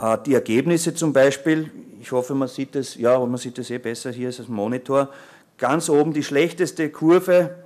Äh, 0.00 0.18
die 0.24 0.34
Ergebnisse 0.34 0.94
zum 0.94 1.12
Beispiel, 1.12 1.70
ich 2.00 2.12
hoffe, 2.12 2.34
man 2.34 2.48
sieht 2.48 2.74
es, 2.76 2.94
ja, 2.96 3.18
man 3.18 3.36
sieht 3.36 3.58
es 3.58 3.70
eh 3.70 3.78
besser 3.78 4.10
hier 4.10 4.28
als 4.28 4.48
Monitor. 4.48 5.10
Ganz 5.58 5.88
oben 5.88 6.12
die 6.12 6.22
schlechteste 6.22 6.88
Kurve 6.90 7.56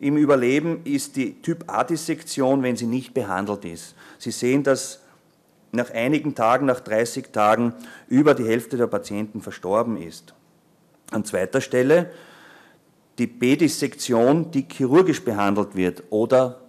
im 0.00 0.16
Überleben 0.16 0.80
ist 0.84 1.16
die 1.16 1.40
Typ-A-Dissektion, 1.42 2.62
wenn 2.62 2.76
sie 2.76 2.86
nicht 2.86 3.14
behandelt 3.14 3.64
ist. 3.64 3.94
Sie 4.18 4.30
sehen, 4.30 4.62
dass 4.62 5.00
nach 5.72 5.90
einigen 5.90 6.34
Tagen, 6.34 6.66
nach 6.66 6.80
30 6.80 7.32
Tagen, 7.32 7.74
über 8.08 8.34
die 8.34 8.44
Hälfte 8.44 8.76
der 8.76 8.86
Patienten 8.86 9.42
verstorben 9.42 10.00
ist. 10.00 10.34
An 11.10 11.24
zweiter 11.24 11.60
Stelle 11.60 12.10
die 13.18 13.26
B-Dissektion, 13.26 14.50
die 14.50 14.66
chirurgisch 14.70 15.24
behandelt 15.24 15.74
wird 15.74 16.02
oder 16.10 16.60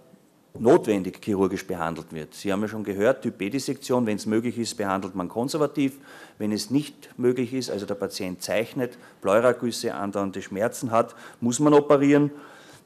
notwendig 0.58 1.20
chirurgisch 1.24 1.66
behandelt 1.66 2.12
wird. 2.12 2.34
Sie 2.34 2.52
haben 2.52 2.62
ja 2.62 2.68
schon 2.68 2.84
gehört, 2.84 3.22
Typ 3.22 3.38
B-Dissektion, 3.38 4.06
wenn 4.06 4.16
es 4.16 4.26
möglich 4.26 4.58
ist, 4.58 4.76
behandelt 4.76 5.14
man 5.14 5.28
konservativ. 5.28 5.98
Wenn 6.38 6.52
es 6.52 6.70
nicht 6.70 7.10
möglich 7.16 7.54
ist, 7.54 7.70
also 7.70 7.86
der 7.86 7.94
Patient 7.94 8.42
zeichnet, 8.42 8.98
Pleuragüsse, 9.20 9.94
andauernde 9.94 10.42
Schmerzen 10.42 10.90
hat, 10.90 11.14
muss 11.40 11.60
man 11.60 11.74
operieren. 11.74 12.30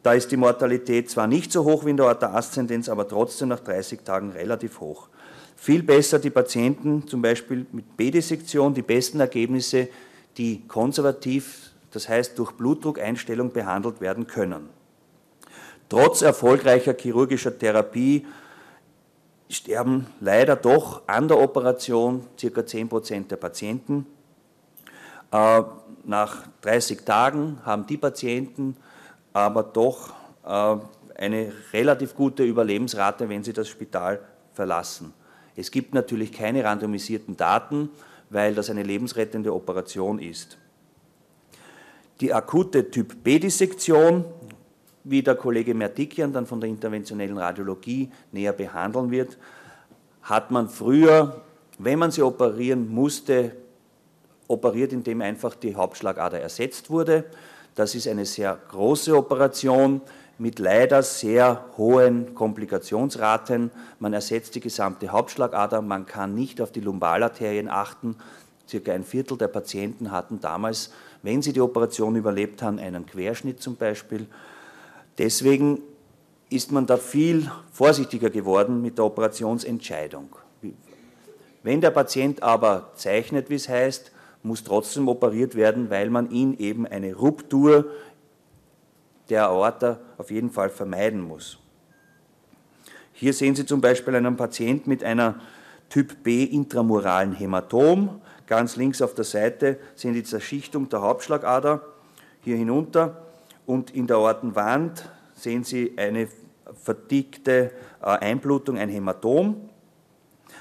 Da 0.02 0.14
ist 0.14 0.32
die 0.32 0.36
Mortalität 0.36 1.08
zwar 1.10 1.26
nicht 1.26 1.52
so 1.52 1.64
hoch 1.64 1.84
wie 1.84 1.90
in 1.90 1.96
der 1.96 2.06
Aorta 2.06 2.34
Aszendenz, 2.34 2.88
aber 2.88 3.06
trotzdem 3.06 3.48
nach 3.48 3.60
30 3.60 4.00
Tagen 4.00 4.32
relativ 4.32 4.80
hoch. 4.80 5.08
Viel 5.56 5.84
besser 5.84 6.18
die 6.18 6.30
Patienten, 6.30 7.06
zum 7.06 7.22
Beispiel 7.22 7.66
mit 7.70 7.96
B-Dissektion, 7.96 8.74
die 8.74 8.82
besten 8.82 9.20
Ergebnisse, 9.20 9.88
die 10.36 10.66
konservativ, 10.66 11.70
das 11.92 12.08
heißt 12.08 12.36
durch 12.38 12.52
Blutdruckeinstellung 12.52 13.52
behandelt 13.52 14.00
werden 14.00 14.26
können. 14.26 14.70
Trotz 15.92 16.22
erfolgreicher 16.22 16.94
chirurgischer 16.94 17.58
Therapie 17.58 18.24
sterben 19.50 20.06
leider 20.20 20.56
doch 20.56 21.06
an 21.06 21.28
der 21.28 21.38
Operation 21.38 22.24
ca. 22.40 22.46
10% 22.46 23.28
der 23.28 23.36
Patienten. 23.36 24.06
Äh, 25.30 25.62
nach 26.04 26.44
30 26.62 27.04
Tagen 27.04 27.58
haben 27.66 27.86
die 27.86 27.98
Patienten 27.98 28.74
aber 29.34 29.64
doch 29.64 30.14
äh, 30.46 30.76
eine 31.14 31.52
relativ 31.74 32.14
gute 32.14 32.42
Überlebensrate, 32.42 33.28
wenn 33.28 33.44
sie 33.44 33.52
das 33.52 33.68
Spital 33.68 34.20
verlassen. 34.54 35.12
Es 35.56 35.70
gibt 35.70 35.92
natürlich 35.92 36.32
keine 36.32 36.64
randomisierten 36.64 37.36
Daten, 37.36 37.90
weil 38.30 38.54
das 38.54 38.70
eine 38.70 38.82
lebensrettende 38.82 39.52
Operation 39.52 40.20
ist. 40.20 40.56
Die 42.22 42.32
akute 42.32 42.90
Typ 42.90 43.22
B-Dissektion, 43.22 44.24
wie 45.04 45.22
der 45.22 45.34
Kollege 45.34 45.74
Mertikian 45.74 46.32
dann 46.32 46.46
von 46.46 46.60
der 46.60 46.70
interventionellen 46.70 47.38
Radiologie 47.38 48.10
näher 48.30 48.52
behandeln 48.52 49.10
wird, 49.10 49.38
hat 50.22 50.50
man 50.50 50.68
früher 50.68 51.42
wenn 51.84 51.98
man 51.98 52.10
sie 52.10 52.22
operieren 52.22 52.88
musste, 52.88 53.56
operiert, 54.48 54.92
indem 54.92 55.20
einfach 55.20 55.54
die 55.54 55.74
Hauptschlagader 55.74 56.40
ersetzt 56.40 56.90
wurde. 56.90 57.24
Das 57.74 57.94
ist 57.94 58.06
eine 58.06 58.26
sehr 58.26 58.58
große 58.68 59.16
Operation 59.16 60.00
mit 60.38 60.58
leider 60.58 61.02
sehr 61.02 61.64
hohen 61.76 62.34
Komplikationsraten. 62.34 63.70
Man 63.98 64.12
ersetzt 64.12 64.54
die 64.54 64.60
gesamte 64.60 65.08
Hauptschlagader, 65.08 65.82
man 65.82 66.06
kann 66.06 66.34
nicht 66.34 66.60
auf 66.60 66.72
die 66.72 66.80
Lumbalarterien 66.80 67.68
achten. 67.68 68.16
Circa 68.68 68.92
ein 68.92 69.04
Viertel 69.04 69.38
der 69.38 69.48
Patienten 69.48 70.10
hatten 70.10 70.40
damals, 70.40 70.92
wenn 71.22 71.42
sie 71.42 71.52
die 71.52 71.60
Operation 71.60 72.16
überlebt 72.16 72.62
haben, 72.62 72.78
einen 72.78 73.06
Querschnitt 73.06 73.62
zum 73.62 73.76
Beispiel. 73.76 74.26
Deswegen 75.18 75.80
ist 76.50 76.72
man 76.72 76.86
da 76.86 76.96
viel 76.96 77.50
vorsichtiger 77.72 78.30
geworden 78.30 78.82
mit 78.82 78.98
der 78.98 79.06
Operationsentscheidung. 79.06 80.36
Wenn 81.62 81.80
der 81.80 81.90
Patient 81.90 82.42
aber 82.42 82.90
zeichnet, 82.94 83.48
wie 83.50 83.54
es 83.54 83.68
heißt, 83.68 84.10
muss 84.42 84.64
trotzdem 84.64 85.08
operiert 85.08 85.54
werden, 85.54 85.90
weil 85.90 86.10
man 86.10 86.30
ihn 86.30 86.56
eben 86.58 86.86
eine 86.86 87.14
Ruptur 87.14 87.86
der 89.28 89.46
Aorta 89.46 90.00
auf 90.18 90.30
jeden 90.30 90.50
Fall 90.50 90.68
vermeiden 90.68 91.20
muss. 91.20 91.58
Hier 93.12 93.32
sehen 93.32 93.54
Sie 93.54 93.64
zum 93.64 93.80
Beispiel 93.80 94.16
einen 94.16 94.36
Patienten 94.36 94.90
mit 94.90 95.04
einer 95.04 95.40
Typ 95.88 96.22
B 96.22 96.42
intramuralen 96.42 97.32
Hämatom. 97.32 98.20
Ganz 98.46 98.76
links 98.76 99.00
auf 99.00 99.14
der 99.14 99.24
Seite 99.24 99.78
sehen 99.94 100.14
Sie 100.14 100.22
die 100.22 100.28
Zerschichtung 100.28 100.88
der 100.88 101.02
Hauptschlagader 101.02 101.82
hier 102.40 102.56
hinunter 102.56 103.22
und 103.66 103.90
in 103.90 104.06
der 104.06 104.16
Aortenwand 104.16 105.08
sehen 105.34 105.64
Sie 105.64 105.94
eine 105.96 106.28
verdickte 106.82 107.70
äh, 108.00 108.06
Einblutung, 108.06 108.78
ein 108.78 108.88
Hämatom. 108.88 109.68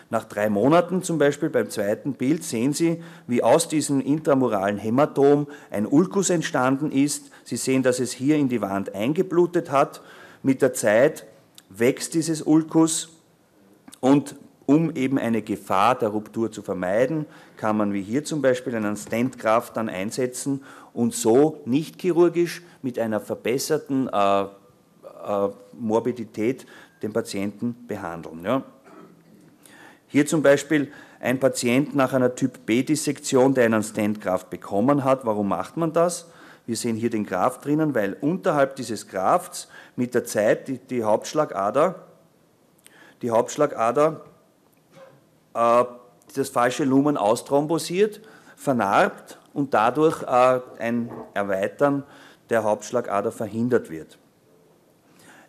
Nach 0.10 0.25
drei 0.25 0.50
Monaten 0.50 1.03
zum 1.03 1.17
Beispiel 1.17 1.50
beim 1.50 1.70
zweiten 1.70 2.13
Bild 2.13 2.43
sehen 2.43 2.74
Sie, 2.74 3.01
wie 3.27 3.43
aus 3.43 3.67
diesem 3.70 4.01
intramuralen 4.01 4.77
Hämatom 4.77 5.48
ein 5.70 5.86
Ulkus 5.86 6.29
entstanden 6.29 6.91
ist. 6.91 7.31
Sie 7.46 7.55
sehen, 7.55 7.81
dass 7.81 8.00
es 8.00 8.12
hier 8.12 8.36
in 8.36 8.50
die 8.50 8.62
Wand 8.62 8.93
eingeblutet 8.93 9.72
hat. 9.72 10.01
Mit 10.43 10.62
der 10.62 10.74
Zeit 10.74 11.25
wächst 11.70 12.13
dieses 12.13 12.41
Ulkus 12.41 13.10
und 14.01 14.36
um 14.65 14.96
eben 14.96 15.18
eine 15.18 15.41
Gefahr 15.41 15.96
der 15.96 16.10
Ruptur 16.10 16.51
zu 16.51 16.62
vermeiden, 16.62 17.25
kann 17.58 17.77
man 17.77 17.94
wie 17.94 18.01
hier 18.01 18.24
zum 18.24 18.41
Beispiel 18.41 18.75
einen 18.75 18.96
Stentgraft 18.96 19.75
dann 19.75 19.89
einsetzen 19.89 20.63
und 20.94 21.13
so 21.13 21.62
nicht 21.65 22.01
chirurgisch 22.01 22.62
mit 22.82 23.00
einer 23.00 23.20
verbesserten 23.20 24.08
äh, 24.08 24.41
äh, 24.44 24.48
Morbidität 25.74 26.65
den 27.01 27.13
Patienten 27.13 27.75
behandeln. 27.88 28.44
Ja. 28.44 28.63
Hier 30.08 30.25
zum 30.25 30.41
Beispiel 30.41 30.91
ein 31.20 31.39
Patient 31.39 31.96
nach 31.96 32.13
einer 32.13 32.36
Typ-B-Dissektion, 32.36 33.53
der 33.53 33.65
einen 33.65 33.84
Stentgraft 33.84 34.50
bekommen 34.50 35.03
hat. 35.03 35.25
Warum 35.25 35.50
macht 35.50 35.77
man 35.77 35.94
das? 35.94 36.27
Wir 36.65 36.75
sehen 36.75 36.96
hier 36.96 37.10
den 37.10 37.25
Graft 37.25 37.65
drinnen, 37.65 37.96
weil 37.96 38.18
unterhalb 38.22 38.75
dieses 38.75 39.08
Grafts 39.08 39.68
mit 39.96 40.13
der 40.13 40.25
Zeit 40.25 40.68
die, 40.68 40.77
die 40.77 41.03
Hauptschlagader, 41.03 42.08
die 43.22 43.32
Hauptschlagader 43.32 44.25
äh, 45.53 45.84
das 46.36 46.50
falsche 46.50 46.84
Lumen 46.84 47.17
austhrombosiert, 47.17 48.22
vernarbt 48.55 49.39
und 49.53 49.74
dadurch 49.74 50.24
äh, 50.24 50.60
ein 50.79 51.12
Erweitern 51.34 52.03
der 52.50 52.63
Hauptschlagader 52.63 53.31
verhindert 53.31 53.89
wird. 53.89 54.17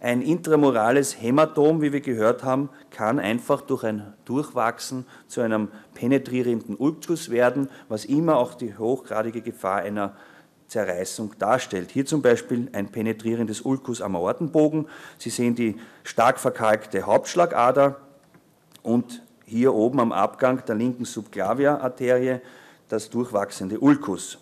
Ein 0.01 0.21
intramurales 0.21 1.23
Hämatom, 1.23 1.81
wie 1.81 1.93
wir 1.93 2.01
gehört 2.01 2.43
haben, 2.43 2.71
kann 2.91 3.21
einfach 3.21 3.61
durch 3.61 3.85
ein 3.85 4.15
Durchwachsen 4.25 5.07
zu 5.29 5.43
einem 5.43 5.69
penetrierenden 5.95 6.75
Ulkus 6.75 7.31
werden, 7.31 7.69
was 7.89 8.05
immer 8.05 8.37
auch 8.37 8.55
die 8.55 8.77
hochgradige 8.77 9.43
Gefahr 9.43 9.83
einer 9.83 10.17
Zerreißung 10.67 11.35
darstellt. 11.39 11.93
Hier 11.93 12.05
zum 12.05 12.21
Beispiel 12.21 12.69
ein 12.73 12.89
penetrierendes 12.89 13.61
Ulkus 13.61 14.03
am 14.03 14.17
Aortenbogen. 14.17 14.89
Sie 15.19 15.31
sehen 15.31 15.55
die 15.55 15.77
stark 16.03 16.41
verkalkte 16.41 17.03
Hauptschlagader 17.03 18.01
und 18.83 19.23
hier 19.53 19.75
oben 19.75 20.01
am 20.01 20.13
Abgang 20.13 20.65
der 20.65 20.75
linken 20.75 21.05
Subclavia-Arterie 21.05 22.41
das 22.89 23.11
durchwachsende 23.11 23.79
Ulkus. 23.79 24.39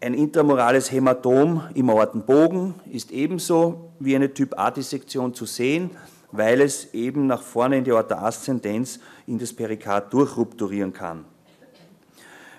Ein 0.00 0.12
intramurales 0.12 0.92
Hämatom 0.92 1.62
im 1.74 1.88
Aortenbogen 1.88 2.74
ist 2.92 3.10
ebenso 3.10 3.90
wie 3.98 4.14
eine 4.14 4.32
Typ-A-Dissektion 4.32 5.32
zu 5.32 5.46
sehen, 5.46 5.90
weil 6.30 6.60
es 6.60 6.92
eben 6.92 7.26
nach 7.26 7.40
vorne 7.40 7.78
in 7.78 7.84
die 7.84 7.90
Aorta 7.90 8.22
ascendens 8.22 9.00
in 9.26 9.38
das 9.38 9.54
Perikard 9.54 10.12
durchrupturieren 10.12 10.92
kann. 10.92 11.24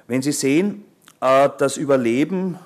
Wenn 0.07 0.23
Sie 0.23 0.31
sehen, 0.31 0.85
äh, 1.21 1.49
das 1.59 1.77
Überleben 1.77 2.57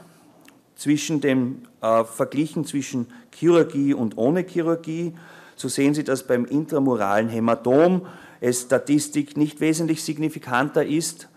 zwischen 0.78 1.20
dem 1.20 1.64
äh, 1.82 2.06
Verglichen 2.06 2.64
zwischen 2.66 3.08
Chirurgie 3.36 3.94
und 3.94 4.18
ohne 4.18 4.46
Chirurgie, 4.48 5.14
so 5.56 5.68
sehen 5.68 5.94
Sie, 5.94 6.04
dass 6.04 6.26
beim 6.26 6.46
intramuralen 6.46 7.30
Hämatom 7.30 8.06
es 8.42 8.62
Statistik 8.62 9.38
nicht 9.38 9.62
wesentlich 9.62 10.04
signifikanter 10.04 10.86
ist 10.86 11.30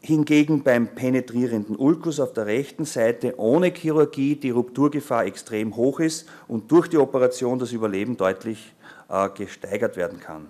hingegen 0.00 0.62
beim 0.62 0.88
penetrierenden 0.88 1.76
Ulkus 1.76 2.20
auf 2.20 2.32
der 2.32 2.46
rechten 2.46 2.84
Seite 2.84 3.34
ohne 3.38 3.68
Chirurgie 3.68 4.36
die 4.36 4.50
Rupturgefahr 4.50 5.26
extrem 5.26 5.76
hoch 5.76 6.00
ist 6.00 6.28
und 6.48 6.70
durch 6.70 6.88
die 6.88 6.96
Operation 6.96 7.58
das 7.58 7.72
Überleben 7.72 8.16
deutlich 8.16 8.72
äh, 9.08 9.28
gesteigert 9.30 9.96
werden 9.96 10.18
kann. 10.18 10.48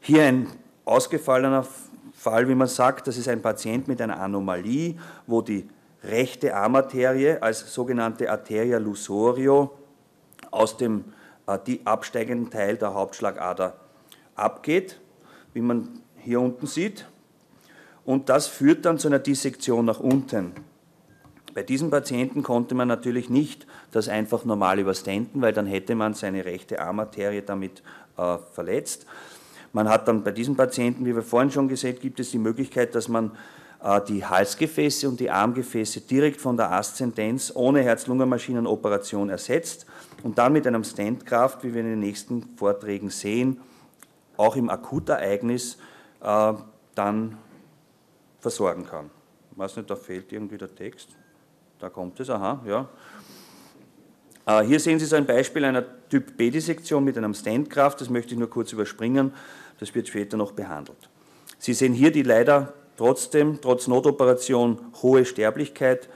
Hier 0.00 0.24
ein 0.24 0.46
ausgefallener 0.84 1.66
Fall, 2.14 2.48
wie 2.48 2.54
man 2.54 2.68
sagt, 2.68 3.06
das 3.06 3.18
ist 3.18 3.28
ein 3.28 3.42
Patient 3.42 3.86
mit 3.86 4.00
einer 4.00 4.18
Anomalie, 4.18 4.96
wo 5.26 5.42
die 5.42 5.68
rechte 6.02 6.54
Armarterie 6.54 7.38
als 7.40 7.72
sogenannte 7.72 8.30
Arteria 8.30 8.78
lusorio 8.78 9.72
aus 10.54 10.76
dem 10.76 11.04
äh, 11.46 11.58
die 11.66 11.86
absteigenden 11.86 12.50
Teil 12.50 12.76
der 12.76 12.94
Hauptschlagader 12.94 13.74
abgeht, 14.34 15.00
wie 15.52 15.60
man 15.60 16.00
hier 16.16 16.40
unten 16.40 16.66
sieht 16.66 17.06
und 18.04 18.28
das 18.28 18.46
führt 18.46 18.84
dann 18.84 18.98
zu 18.98 19.08
einer 19.08 19.18
Dissektion 19.18 19.84
nach 19.84 20.00
unten. 20.00 20.52
Bei 21.54 21.62
diesem 21.62 21.90
Patienten 21.90 22.42
konnte 22.42 22.74
man 22.74 22.88
natürlich 22.88 23.30
nicht 23.30 23.66
das 23.92 24.08
einfach 24.08 24.44
normal 24.44 24.80
überstenden, 24.80 25.40
weil 25.40 25.52
dann 25.52 25.66
hätte 25.66 25.94
man 25.94 26.14
seine 26.14 26.44
rechte 26.44 26.80
Armarterie 26.80 27.42
damit 27.42 27.82
äh, 28.16 28.38
verletzt. 28.52 29.06
Man 29.72 29.88
hat 29.88 30.08
dann 30.08 30.24
bei 30.24 30.32
diesem 30.32 30.56
Patienten, 30.56 31.06
wie 31.06 31.14
wir 31.14 31.22
vorhin 31.22 31.50
schon 31.50 31.68
gesehen, 31.68 31.98
gibt 32.00 32.20
es 32.20 32.30
die 32.30 32.38
Möglichkeit, 32.38 32.94
dass 32.94 33.08
man 33.08 33.32
die 34.08 34.24
Halsgefäße 34.24 35.06
und 35.06 35.20
die 35.20 35.30
Armgefäße 35.30 36.00
direkt 36.00 36.40
von 36.40 36.56
der 36.56 36.72
Aszendenz 36.72 37.52
ohne 37.54 37.82
Herz-Lungen-Maschinen-Operation 37.82 39.28
ersetzt 39.28 39.84
und 40.22 40.38
dann 40.38 40.54
mit 40.54 40.66
einem 40.66 40.84
Stentkraft, 40.84 41.62
wie 41.64 41.74
wir 41.74 41.82
in 41.82 41.88
den 41.88 42.00
nächsten 42.00 42.56
Vorträgen 42.56 43.10
sehen, 43.10 43.60
auch 44.38 44.56
im 44.56 44.70
Akutereignis 44.70 45.76
äh, 46.22 46.54
dann 46.94 47.36
versorgen 48.40 48.86
kann. 48.86 49.10
Ich 49.52 49.58
weiß 49.58 49.76
nicht, 49.76 49.90
da 49.90 49.96
fehlt 49.96 50.32
irgendwie 50.32 50.56
der 50.56 50.74
Text. 50.74 51.10
Da 51.78 51.90
kommt 51.90 52.18
es, 52.20 52.30
aha, 52.30 52.62
ja. 52.66 52.88
Äh, 54.46 54.64
hier 54.64 54.80
sehen 54.80 54.98
Sie 54.98 55.04
so 55.04 55.16
ein 55.16 55.26
Beispiel 55.26 55.64
einer 55.64 55.84
Typ 56.08 56.38
B-Dissektion 56.38 57.04
mit 57.04 57.18
einem 57.18 57.34
Standkraft, 57.34 58.00
das 58.00 58.08
möchte 58.08 58.32
ich 58.32 58.38
nur 58.38 58.48
kurz 58.48 58.72
überspringen, 58.72 59.34
das 59.78 59.94
wird 59.94 60.08
später 60.08 60.38
noch 60.38 60.52
behandelt. 60.52 61.10
Sie 61.58 61.74
sehen 61.74 61.92
hier 61.92 62.10
die 62.10 62.22
leider 62.22 62.72
trotzdem, 62.96 63.60
trotz 63.60 63.88
Notoperation, 63.88 64.78
hohe 65.02 65.24
Sterblichkeit. 65.24 66.08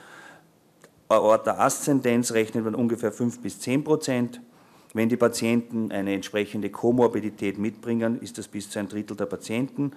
Aorta 1.08 1.58
Aszendenz 1.58 2.32
rechnet 2.32 2.64
man 2.64 2.74
ungefähr 2.74 3.12
5 3.12 3.40
bis 3.40 3.60
10 3.60 3.84
Prozent. 3.84 4.40
Wenn 4.94 5.08
die 5.08 5.16
Patienten 5.16 5.92
eine 5.92 6.14
entsprechende 6.14 6.70
Komorbidität 6.70 7.58
mitbringen, 7.58 8.20
ist 8.20 8.38
das 8.38 8.48
bis 8.48 8.70
zu 8.70 8.78
ein 8.78 8.88
Drittel 8.88 9.16
der 9.16 9.26
Patienten. 9.26 9.92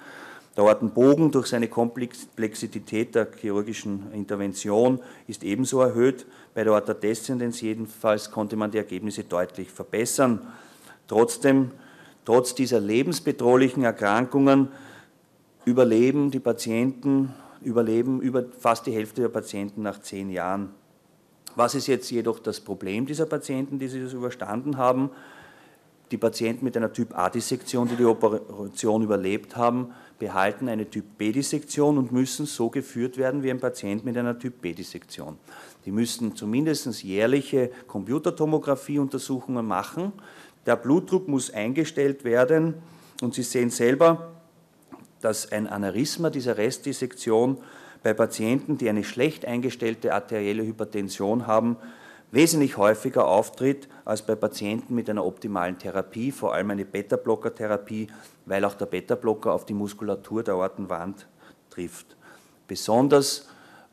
Der 0.57 0.65
Ortenbogen 0.65 1.31
durch 1.31 1.47
seine 1.47 1.69
Komplexität 1.69 3.15
der 3.15 3.27
chirurgischen 3.39 4.11
Intervention 4.11 4.99
ist 5.27 5.43
ebenso 5.43 5.79
erhöht. 5.79 6.25
Bei 6.53 6.65
der 6.65 6.73
Ortodeszendenz 6.73 7.61
jedenfalls 7.61 8.31
konnte 8.31 8.57
man 8.57 8.69
die 8.69 8.77
Ergebnisse 8.77 9.23
deutlich 9.23 9.71
verbessern. 9.71 10.45
Trotzdem, 11.07 11.71
trotz 12.25 12.53
dieser 12.53 12.81
lebensbedrohlichen 12.81 13.85
Erkrankungen 13.85 14.67
überleben 15.65 16.31
die 16.31 16.39
Patienten, 16.39 17.33
überleben 17.61 18.21
über 18.21 18.43
fast 18.57 18.85
die 18.87 18.91
Hälfte 18.91 19.21
der 19.21 19.29
Patienten 19.29 19.81
nach 19.81 20.01
zehn 20.01 20.29
Jahren. 20.29 20.69
Was 21.55 21.75
ist 21.75 21.87
jetzt 21.87 22.09
jedoch 22.09 22.39
das 22.39 22.59
Problem 22.59 23.05
dieser 23.05 23.25
Patienten, 23.25 23.77
die 23.77 23.87
sie 23.87 24.01
das 24.01 24.13
überstanden 24.13 24.77
haben? 24.77 25.09
Die 26.11 26.17
Patienten 26.17 26.65
mit 26.65 26.75
einer 26.75 26.91
Typ-A-Dissektion, 26.91 27.87
die 27.87 27.95
die 27.95 28.05
Operation 28.05 29.01
überlebt 29.01 29.55
haben, 29.55 29.91
behalten 30.19 30.67
eine 30.67 30.89
Typ-B-Dissektion 30.89 31.97
und 31.97 32.11
müssen 32.11 32.45
so 32.45 32.69
geführt 32.69 33.17
werden 33.17 33.43
wie 33.43 33.51
ein 33.51 33.59
Patient 33.59 34.03
mit 34.03 34.17
einer 34.17 34.37
Typ-B-Dissektion. 34.37 35.37
Die 35.85 35.91
müssen 35.91 36.35
zumindest 36.35 37.03
jährliche 37.03 37.71
Computertomographieuntersuchungen 37.87 39.65
machen. 39.65 40.11
Der 40.65 40.75
Blutdruck 40.75 41.27
muss 41.27 41.51
eingestellt 41.51 42.23
werden 42.23 42.75
Und 43.21 43.35
Sie 43.35 43.43
sehen 43.43 43.69
selber, 43.69 44.31
dass 45.21 45.51
ein 45.51 45.67
Aneurysma 45.67 46.29
dieser 46.29 46.57
Restdissektion 46.57 47.57
bei 48.03 48.13
Patienten, 48.13 48.77
die 48.77 48.89
eine 48.89 49.03
schlecht 49.03 49.45
eingestellte 49.45 50.13
arterielle 50.13 50.65
Hypertension 50.65 51.47
haben, 51.47 51.77
wesentlich 52.31 52.77
häufiger 52.77 53.27
auftritt 53.27 53.87
als 54.05 54.21
bei 54.23 54.35
Patienten 54.35 54.95
mit 54.95 55.09
einer 55.09 55.25
optimalen 55.25 55.77
Therapie, 55.77 56.31
vor 56.31 56.53
allem 56.53 56.71
eine 56.71 56.85
Beta-Blocker-Therapie, 56.85 58.07
weil 58.45 58.65
auch 58.65 58.73
der 58.73 58.85
Beta-Blocker 58.85 59.53
auf 59.53 59.65
die 59.65 59.73
Muskulatur 59.73 60.43
der 60.43 60.55
Aortenwand 60.55 61.27
trifft. 61.69 62.15
Besonders 62.67 63.47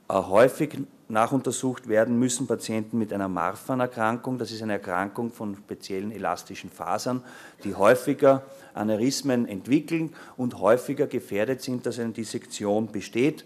häufig 0.09 0.79
nachuntersucht 1.09 1.89
werden 1.89 2.19
müssen 2.19 2.47
Patienten 2.47 2.99
mit 2.99 3.13
einer 3.13 3.29
Marfan-Erkrankung. 3.29 4.39
Das 4.39 4.51
ist 4.51 4.63
eine 4.63 4.75
Erkrankung 4.75 5.31
von 5.33 5.57
speziellen 5.57 6.13
elastischen 6.13 6.71
Fasern, 6.71 7.23
die 7.65 7.75
häufiger 7.75 8.43
Aneurysmen 8.75 9.47
entwickeln 9.47 10.15
und 10.37 10.59
häufiger 10.59 11.07
gefährdet 11.07 11.63
sind, 11.63 11.87
dass 11.87 11.99
eine 11.99 12.13
Dissektion 12.13 12.89
besteht. 12.89 13.45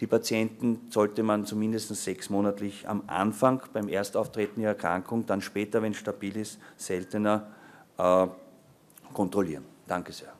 Die 0.00 0.06
Patienten 0.06 0.86
sollte 0.88 1.22
man 1.22 1.44
zumindest 1.44 1.94
sechsmonatlich 1.94 2.88
am 2.88 3.02
Anfang 3.06 3.62
beim 3.72 3.88
Erstauftreten 3.88 4.62
ihrer 4.62 4.70
Erkrankung, 4.70 5.26
dann 5.26 5.42
später, 5.42 5.82
wenn 5.82 5.92
es 5.92 5.98
stabil 5.98 6.36
ist, 6.36 6.58
seltener 6.76 7.48
äh, 7.98 8.26
kontrollieren. 9.12 9.64
Danke 9.86 10.12
sehr. 10.12 10.39